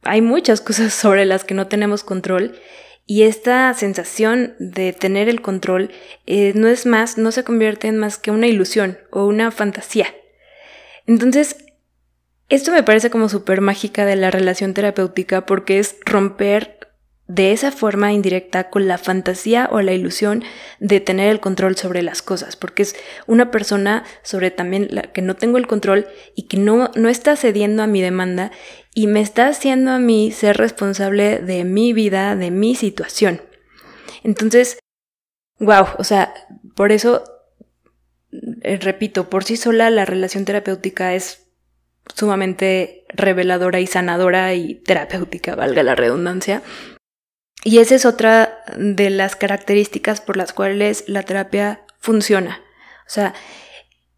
hay 0.00 0.22
muchas 0.22 0.60
cosas 0.62 0.94
sobre 0.94 1.26
las 1.26 1.44
que 1.44 1.52
no 1.52 1.66
tenemos 1.66 2.02
control 2.02 2.58
y 3.04 3.24
esta 3.24 3.74
sensación 3.74 4.54
de 4.58 4.94
tener 4.94 5.28
el 5.28 5.42
control 5.42 5.90
eh, 6.24 6.54
no 6.54 6.68
es 6.68 6.86
más, 6.86 7.18
no 7.18 7.32
se 7.32 7.44
convierte 7.44 7.86
en 7.86 7.98
más 7.98 8.16
que 8.16 8.30
una 8.30 8.46
ilusión 8.46 8.96
o 9.10 9.26
una 9.26 9.50
fantasía. 9.50 10.06
Entonces, 11.06 11.58
esto 12.48 12.72
me 12.72 12.82
parece 12.82 13.10
como 13.10 13.28
súper 13.28 13.60
mágica 13.60 14.06
de 14.06 14.16
la 14.16 14.30
relación 14.30 14.72
terapéutica 14.72 15.44
porque 15.44 15.78
es 15.78 15.96
romper 16.06 16.73
de 17.26 17.52
esa 17.52 17.72
forma 17.72 18.12
indirecta 18.12 18.68
con 18.68 18.86
la 18.86 18.98
fantasía 18.98 19.68
o 19.72 19.80
la 19.80 19.92
ilusión 19.92 20.44
de 20.78 21.00
tener 21.00 21.30
el 21.30 21.40
control 21.40 21.76
sobre 21.76 22.02
las 22.02 22.20
cosas, 22.20 22.56
porque 22.56 22.82
es 22.82 22.96
una 23.26 23.50
persona 23.50 24.04
sobre 24.22 24.50
también 24.50 24.88
la 24.90 25.02
que 25.02 25.22
no 25.22 25.34
tengo 25.34 25.56
el 25.56 25.66
control 25.66 26.06
y 26.34 26.42
que 26.42 26.58
no, 26.58 26.90
no 26.94 27.08
está 27.08 27.36
cediendo 27.36 27.82
a 27.82 27.86
mi 27.86 28.02
demanda 28.02 28.52
y 28.94 29.06
me 29.06 29.20
está 29.20 29.48
haciendo 29.48 29.90
a 29.90 29.98
mí 29.98 30.32
ser 30.32 30.58
responsable 30.58 31.38
de 31.38 31.64
mi 31.64 31.94
vida, 31.94 32.36
de 32.36 32.50
mi 32.50 32.74
situación. 32.74 33.40
Entonces, 34.22 34.78
wow, 35.58 35.86
o 35.98 36.04
sea, 36.04 36.34
por 36.76 36.92
eso, 36.92 37.24
eh, 38.62 38.76
repito, 38.76 39.30
por 39.30 39.44
sí 39.44 39.56
sola 39.56 39.88
la 39.88 40.04
relación 40.04 40.44
terapéutica 40.44 41.14
es 41.14 41.46
sumamente 42.14 43.06
reveladora 43.08 43.80
y 43.80 43.86
sanadora 43.86 44.52
y 44.52 44.74
terapéutica, 44.74 45.54
valga 45.54 45.82
la 45.82 45.94
redundancia. 45.94 46.62
Y 47.64 47.78
esa 47.78 47.94
es 47.94 48.04
otra 48.04 48.62
de 48.76 49.08
las 49.10 49.36
características 49.36 50.20
por 50.20 50.36
las 50.36 50.52
cuales 50.52 51.04
la 51.08 51.22
terapia 51.22 51.84
funciona. 51.98 52.60
O 53.06 53.10
sea, 53.10 53.34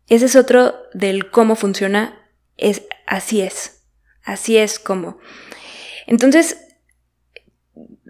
ese 0.09 0.27
es 0.27 0.37
otro 0.37 0.75
del 0.93 1.31
cómo 1.31 1.55
funciona, 1.57 2.29
es 2.57 2.83
así 3.07 3.41
es, 3.41 3.85
así 4.25 4.57
es 4.57 4.79
como. 4.79 5.19
Entonces, 6.09 6.59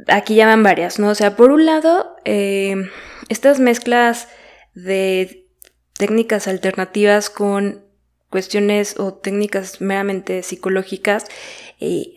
aquí 0.08 0.34
ya 0.34 0.46
van 0.46 0.62
varias, 0.62 0.98
¿no? 0.98 1.10
O 1.10 1.14
sea, 1.14 1.36
por 1.36 1.50
un 1.50 1.66
lado, 1.66 2.16
eh, 2.24 2.90
estas 3.28 3.60
mezclas 3.60 4.28
de 4.74 5.48
técnicas 5.94 6.48
alternativas 6.48 7.30
con 7.30 7.84
cuestiones 8.30 8.98
o 8.98 9.14
técnicas 9.14 9.80
meramente 9.80 10.42
psicológicas, 10.42 11.24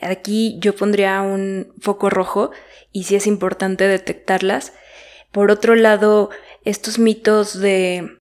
aquí 0.01 0.57
yo 0.59 0.75
pondría 0.75 1.21
un 1.21 1.73
foco 1.79 2.09
rojo 2.09 2.51
y 2.91 3.03
sí 3.03 3.15
es 3.15 3.27
importante 3.27 3.87
detectarlas. 3.87 4.73
Por 5.31 5.51
otro 5.51 5.75
lado, 5.75 6.29
estos 6.63 6.99
mitos 6.99 7.59
de, 7.59 8.19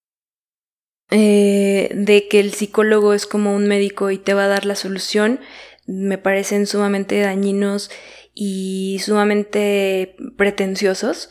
eh, 1.11 1.91
de 1.95 2.29
que 2.29 2.41
el 2.41 2.53
psicólogo 2.53 3.15
es 3.15 3.27
como 3.27 3.55
un 3.55 3.67
médico 3.67 4.11
y 4.11 4.19
te 4.19 4.35
va 4.35 4.45
a 4.45 4.49
dar 4.49 4.67
la 4.67 4.75
solución, 4.75 5.41
me 5.87 6.19
parecen 6.19 6.67
sumamente 6.67 7.19
dañinos 7.21 7.91
y 8.35 9.01
sumamente 9.03 10.17
pretenciosos. 10.37 11.31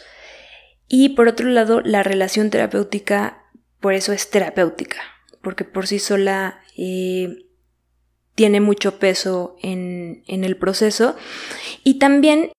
Y 0.87 1.09
por 1.09 1.27
otro 1.27 1.47
lado, 1.49 1.81
la 1.81 2.01
relación 2.01 2.49
terapéutica, 2.49 3.45
por 3.79 3.93
eso 3.93 4.13
es 4.13 4.29
terapéutica, 4.29 4.97
porque 5.41 5.63
por 5.63 5.85
sí 5.85 5.99
sola 5.99 6.61
eh, 6.77 7.46
tiene 8.37 8.61
mucho 8.61 8.99
peso 8.99 9.57
en, 9.61 10.23
en 10.27 10.45
el 10.45 10.55
proceso. 10.55 11.17
Y 11.83 11.95
también 11.95 12.51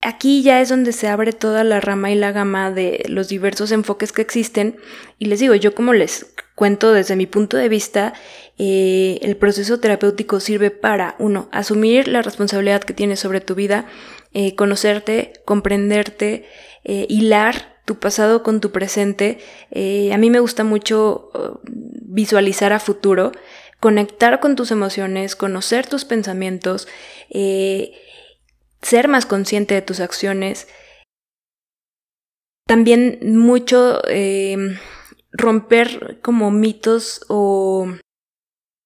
Aquí 0.00 0.42
ya 0.42 0.60
es 0.60 0.68
donde 0.68 0.92
se 0.92 1.08
abre 1.08 1.32
toda 1.32 1.64
la 1.64 1.80
rama 1.80 2.12
y 2.12 2.14
la 2.14 2.30
gama 2.30 2.70
de 2.70 3.04
los 3.08 3.26
diversos 3.28 3.72
enfoques 3.72 4.12
que 4.12 4.22
existen. 4.22 4.76
Y 5.18 5.24
les 5.24 5.40
digo, 5.40 5.56
yo 5.56 5.74
como 5.74 5.92
les 5.92 6.34
cuento 6.54 6.92
desde 6.92 7.16
mi 7.16 7.26
punto 7.26 7.56
de 7.56 7.68
vista, 7.68 8.14
eh, 8.58 9.18
el 9.22 9.36
proceso 9.36 9.80
terapéutico 9.80 10.38
sirve 10.38 10.70
para, 10.70 11.16
uno, 11.18 11.48
asumir 11.50 12.06
la 12.06 12.22
responsabilidad 12.22 12.84
que 12.84 12.94
tienes 12.94 13.18
sobre 13.18 13.40
tu 13.40 13.56
vida, 13.56 13.86
eh, 14.34 14.54
conocerte, 14.54 15.32
comprenderte, 15.44 16.46
eh, 16.84 17.06
hilar 17.08 17.80
tu 17.84 17.98
pasado 17.98 18.44
con 18.44 18.60
tu 18.60 18.70
presente. 18.70 19.38
a 19.74 20.18
mí 20.18 20.30
me 20.30 20.40
gusta 20.40 20.62
mucho 20.62 21.30
uh, 21.34 21.58
visualizar 21.64 22.72
a 22.72 22.80
futuro, 22.80 23.32
conectar 23.80 24.40
con 24.40 24.56
tus 24.56 24.70
emociones, 24.70 25.36
conocer 25.36 25.86
tus 25.86 26.04
pensamientos, 26.04 26.88
ser 28.82 29.08
más 29.08 29.26
consciente 29.26 29.74
de 29.74 29.82
tus 29.82 30.00
acciones. 30.00 30.68
También 32.66 33.18
mucho 33.22 34.02
em, 34.08 34.78
romper 35.32 36.20
como 36.22 36.50
mitos 36.50 37.24
o 37.28 37.88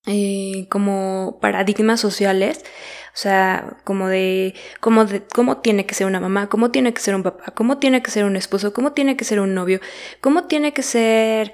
eh, 0.07 0.67
como 0.69 1.39
paradigmas 1.41 2.01
sociales, 2.01 2.65
o 3.15 3.17
sea, 3.17 3.77
como 3.85 4.09
de, 4.09 4.55
como 4.81 5.05
de 5.05 5.23
cómo 5.23 5.59
tiene 5.59 5.87
que 5.87 5.95
ser 5.95 6.07
una 6.07 6.21
mamá, 6.21 6.49
cómo 6.49 6.71
tiene 6.71 6.93
que 6.95 7.01
ser 7.01 7.15
un 7.15 7.23
papá, 7.23 7.53
cómo 7.55 7.79
tiene 7.79 8.03
que 8.03 8.11
ser 8.11 8.25
un 8.25 8.37
esposo, 8.37 8.73
cómo 8.73 8.93
tiene 8.93 9.17
que 9.17 9.25
ser 9.25 9.41
un 9.41 9.55
novio, 9.55 9.81
cómo 10.21 10.45
tiene 10.45 10.73
que 10.73 10.83
ser 10.83 11.53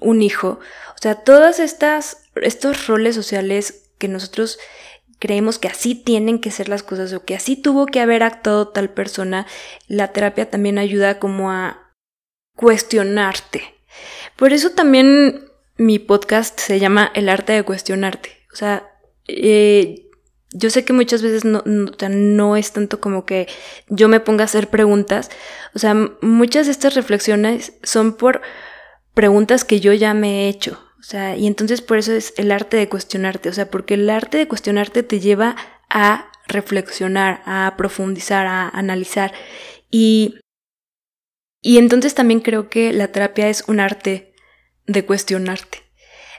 un 0.00 0.22
hijo. 0.22 0.60
O 1.04 1.06
sea, 1.06 1.16
todas 1.16 1.60
estas, 1.60 2.30
estos 2.34 2.86
roles 2.86 3.14
sociales 3.14 3.90
que 3.98 4.08
nosotros 4.08 4.58
creemos 5.18 5.58
que 5.58 5.68
así 5.68 5.94
tienen 5.94 6.38
que 6.38 6.50
ser 6.50 6.70
las 6.70 6.82
cosas 6.82 7.12
o 7.12 7.26
que 7.26 7.34
así 7.34 7.56
tuvo 7.56 7.84
que 7.84 8.00
haber 8.00 8.22
actuado 8.22 8.68
tal 8.68 8.88
persona, 8.88 9.46
la 9.86 10.14
terapia 10.14 10.48
también 10.48 10.78
ayuda 10.78 11.18
como 11.18 11.50
a 11.50 11.92
cuestionarte. 12.56 13.74
Por 14.36 14.54
eso 14.54 14.70
también 14.70 15.44
mi 15.76 15.98
podcast 15.98 16.58
se 16.58 16.78
llama 16.80 17.12
El 17.14 17.28
arte 17.28 17.52
de 17.52 17.64
cuestionarte. 17.64 18.30
O 18.50 18.56
sea, 18.56 18.88
eh, 19.28 20.08
yo 20.52 20.70
sé 20.70 20.86
que 20.86 20.94
muchas 20.94 21.20
veces 21.20 21.44
no, 21.44 21.62
no, 21.66 22.56
es 22.56 22.72
tanto 22.72 22.98
como 23.02 23.26
que 23.26 23.46
yo 23.88 24.08
me 24.08 24.20
ponga 24.20 24.44
a 24.44 24.46
hacer 24.46 24.70
preguntas. 24.70 25.30
O 25.74 25.78
sea, 25.78 25.92
muchas 26.22 26.64
de 26.64 26.72
estas 26.72 26.94
reflexiones 26.94 27.74
son 27.82 28.16
por 28.16 28.40
preguntas 29.12 29.64
que 29.64 29.80
yo 29.80 29.92
ya 29.92 30.14
me 30.14 30.46
he 30.46 30.48
hecho. 30.48 30.80
O 31.04 31.06
sea, 31.06 31.36
y 31.36 31.46
entonces 31.46 31.82
por 31.82 31.98
eso 31.98 32.14
es 32.14 32.32
el 32.38 32.50
arte 32.50 32.78
de 32.78 32.88
cuestionarte, 32.88 33.50
o 33.50 33.52
sea, 33.52 33.70
porque 33.70 33.92
el 33.92 34.08
arte 34.08 34.38
de 34.38 34.48
cuestionarte 34.48 35.02
te 35.02 35.20
lleva 35.20 35.54
a 35.90 36.32
reflexionar, 36.46 37.42
a 37.44 37.74
profundizar, 37.76 38.46
a 38.46 38.70
analizar. 38.70 39.34
Y, 39.90 40.36
y 41.60 41.76
entonces 41.76 42.14
también 42.14 42.40
creo 42.40 42.70
que 42.70 42.94
la 42.94 43.08
terapia 43.08 43.50
es 43.50 43.64
un 43.68 43.80
arte 43.80 44.32
de 44.86 45.04
cuestionarte, 45.04 45.82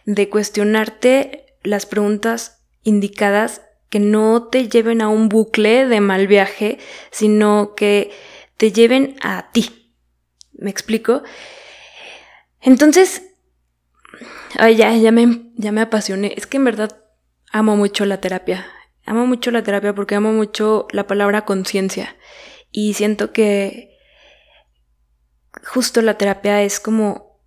de 0.06 0.30
cuestionarte 0.30 1.46
las 1.62 1.86
preguntas 1.86 2.64
indicadas 2.82 3.62
que 3.92 4.00
no 4.00 4.48
te 4.48 4.68
lleven 4.68 5.04
a 5.04 5.10
un 5.10 5.30
bucle 5.30 5.86
de 5.86 6.02
mal 6.02 6.26
viaje, 6.26 6.80
sino 7.12 7.76
que 7.76 8.10
te 8.58 8.72
lleven 8.72 9.16
a 9.22 9.52
ti. 9.52 9.94
¿Me 10.54 10.72
explico? 10.72 11.22
Entonces, 12.62 13.22
Ay, 14.58 14.76
ya, 14.76 14.96
ya 14.96 15.12
me, 15.12 15.52
ya 15.56 15.72
me 15.72 15.82
apasioné. 15.82 16.34
Es 16.36 16.48
que 16.48 16.58
en 16.58 16.66
verdad 16.66 17.02
amo 17.52 17.76
mucho 17.76 18.06
la 18.06 18.22
terapia. 18.22 18.66
Amo 19.06 19.28
mucho 19.28 19.52
la 19.52 19.64
terapia 19.64 19.94
porque 19.94 20.16
amo 20.16 20.32
mucho 20.32 20.88
la 20.92 21.08
palabra 21.08 21.46
conciencia. 21.46 22.16
Y 22.72 22.94
siento 22.94 23.32
que, 23.32 23.96
justo 25.64 26.02
la 26.02 26.18
terapia 26.18 26.62
es 26.64 26.80
como 26.80 27.40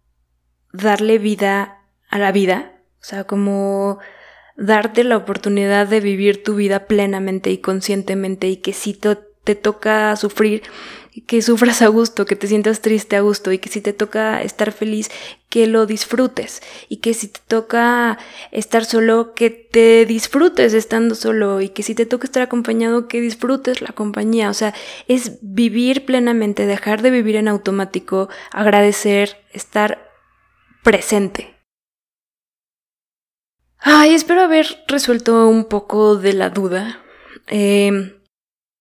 darle 0.72 1.18
vida 1.18 1.82
a 2.08 2.18
la 2.18 2.32
vida, 2.32 2.80
o 3.00 3.04
sea, 3.04 3.24
como 3.24 3.98
darte 4.56 5.04
la 5.04 5.16
oportunidad 5.16 5.86
de 5.86 6.00
vivir 6.00 6.42
tu 6.42 6.56
vida 6.56 6.86
plenamente 6.86 7.50
y 7.50 7.58
conscientemente 7.58 8.48
y 8.48 8.56
que 8.56 8.72
si 8.72 8.94
te, 8.94 9.16
te 9.44 9.54
toca 9.54 10.14
sufrir, 10.16 10.62
que 11.26 11.42
sufras 11.42 11.82
a 11.82 11.88
gusto, 11.88 12.26
que 12.26 12.36
te 12.36 12.46
sientas 12.46 12.80
triste 12.80 13.16
a 13.16 13.20
gusto 13.20 13.52
y 13.52 13.58
que 13.58 13.68
si 13.68 13.80
te 13.80 13.92
toca 13.92 14.42
estar 14.42 14.72
feliz, 14.72 15.10
que 15.48 15.66
lo 15.66 15.86
disfrutes 15.86 16.62
y 16.88 16.98
que 16.98 17.14
si 17.14 17.28
te 17.28 17.40
toca 17.46 18.18
estar 18.50 18.84
solo, 18.84 19.34
que 19.34 19.50
te 19.50 20.04
disfrutes 20.06 20.74
estando 20.74 21.14
solo 21.14 21.60
y 21.60 21.70
que 21.70 21.82
si 21.82 21.94
te 21.94 22.06
toca 22.06 22.24
estar 22.24 22.42
acompañado, 22.42 23.08
que 23.08 23.20
disfrutes 23.20 23.80
la 23.80 23.92
compañía. 23.92 24.50
O 24.50 24.54
sea, 24.54 24.74
es 25.06 25.38
vivir 25.40 26.04
plenamente, 26.04 26.66
dejar 26.66 27.02
de 27.02 27.10
vivir 27.10 27.36
en 27.36 27.48
automático, 27.48 28.28
agradecer, 28.52 29.38
estar 29.52 30.10
presente. 30.82 31.54
Ay, 33.78 34.14
espero 34.14 34.42
haber 34.42 34.84
resuelto 34.88 35.48
un 35.48 35.64
poco 35.64 36.16
de 36.16 36.32
la 36.32 36.50
duda. 36.50 37.00
Eh, 37.46 38.17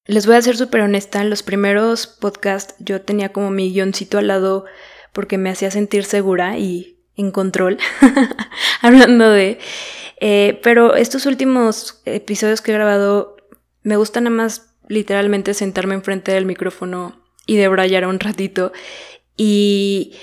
les 0.07 0.25
voy 0.25 0.35
a 0.35 0.41
ser 0.41 0.57
súper 0.57 0.81
honesta, 0.81 1.21
en 1.21 1.29
los 1.29 1.43
primeros 1.43 2.07
podcasts 2.07 2.75
yo 2.79 3.01
tenía 3.01 3.33
como 3.33 3.51
mi 3.51 3.71
guioncito 3.71 4.17
al 4.17 4.27
lado 4.27 4.65
porque 5.13 5.37
me 5.37 5.49
hacía 5.49 5.69
sentir 5.69 6.05
segura 6.05 6.57
y 6.57 6.99
en 7.15 7.31
control, 7.31 7.77
hablando 8.81 9.29
de... 9.29 9.59
Eh, 10.19 10.59
pero 10.63 10.95
estos 10.95 11.25
últimos 11.27 12.01
episodios 12.05 12.61
que 12.61 12.71
he 12.71 12.73
grabado 12.73 13.37
me 13.83 13.97
gusta 13.97 14.19
nada 14.19 14.35
más 14.35 14.73
literalmente 14.87 15.53
sentarme 15.53 15.93
enfrente 15.93 16.31
del 16.31 16.45
micrófono 16.45 17.23
y 17.45 17.57
debrayar 17.57 18.07
un 18.07 18.19
ratito. 18.19 18.71
Y 19.35 20.15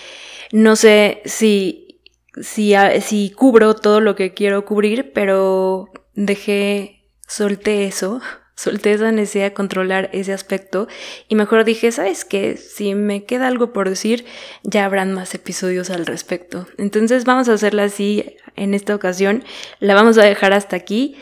no 0.53 0.77
sé 0.77 1.23
si, 1.25 2.01
si, 2.41 2.75
si 3.01 3.31
cubro 3.31 3.75
todo 3.75 4.01
lo 4.01 4.17
que 4.17 4.35
quiero 4.35 4.65
cubrir, 4.65 5.13
pero 5.13 5.91
dejé, 6.15 7.09
solté 7.27 7.87
eso 7.87 8.21
solté 8.57 8.93
esa 8.93 9.11
necesidad 9.13 9.45
de 9.45 9.53
controlar 9.53 10.11
ese 10.13 10.33
aspecto 10.33 10.89
y 11.29 11.35
mejor 11.35 11.65
dije, 11.65 11.91
¿sabes 11.93 12.25
qué? 12.25 12.57
Si 12.57 12.95
me 12.95 13.25
queda 13.25 13.49
algo 13.49 13.73
por 13.73 13.89
decir, 13.89 14.25
ya 14.63 14.85
habrán 14.85 15.13
más 15.13 15.35
episodios 15.35 15.91
al 15.91 16.07
respecto. 16.07 16.67
Entonces 16.79 17.25
vamos 17.25 17.49
a 17.49 17.55
hacerla 17.55 17.85
así 17.85 18.37
en 18.57 18.75
esta 18.75 18.95
ocasión, 18.95 19.45
la 19.81 19.95
vamos 19.95 20.19
a 20.19 20.25
dejar 20.25 20.53
hasta 20.53 20.77
aquí. 20.77 21.17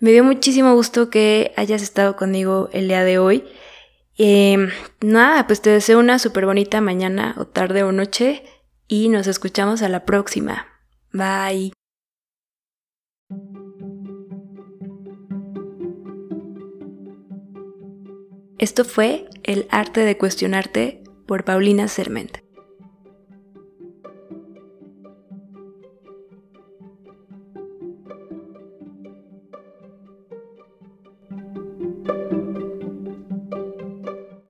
Me 0.00 0.10
dio 0.10 0.24
muchísimo 0.24 0.74
gusto 0.74 1.08
que 1.08 1.52
hayas 1.56 1.82
estado 1.82 2.16
conmigo 2.16 2.68
el 2.72 2.88
día 2.88 3.04
de 3.04 3.18
hoy. 3.18 3.44
Em, 4.16 4.70
nada, 5.00 5.46
pues 5.46 5.60
te 5.62 5.70
deseo 5.70 5.98
una 5.98 6.18
súper 6.18 6.46
bonita 6.46 6.80
mañana 6.80 7.34
o 7.38 7.46
tarde 7.46 7.82
o 7.82 7.92
noche 7.92 8.44
y 8.86 9.08
nos 9.08 9.26
escuchamos 9.26 9.82
a 9.82 9.88
la 9.88 10.04
próxima. 10.04 10.66
Bye. 11.12 11.83
Esto 18.58 18.84
fue 18.84 19.28
El 19.42 19.66
arte 19.70 20.00
de 20.04 20.16
cuestionarte 20.16 21.02
por 21.26 21.44
Paulina 21.44 21.88
Serment. 21.88 22.43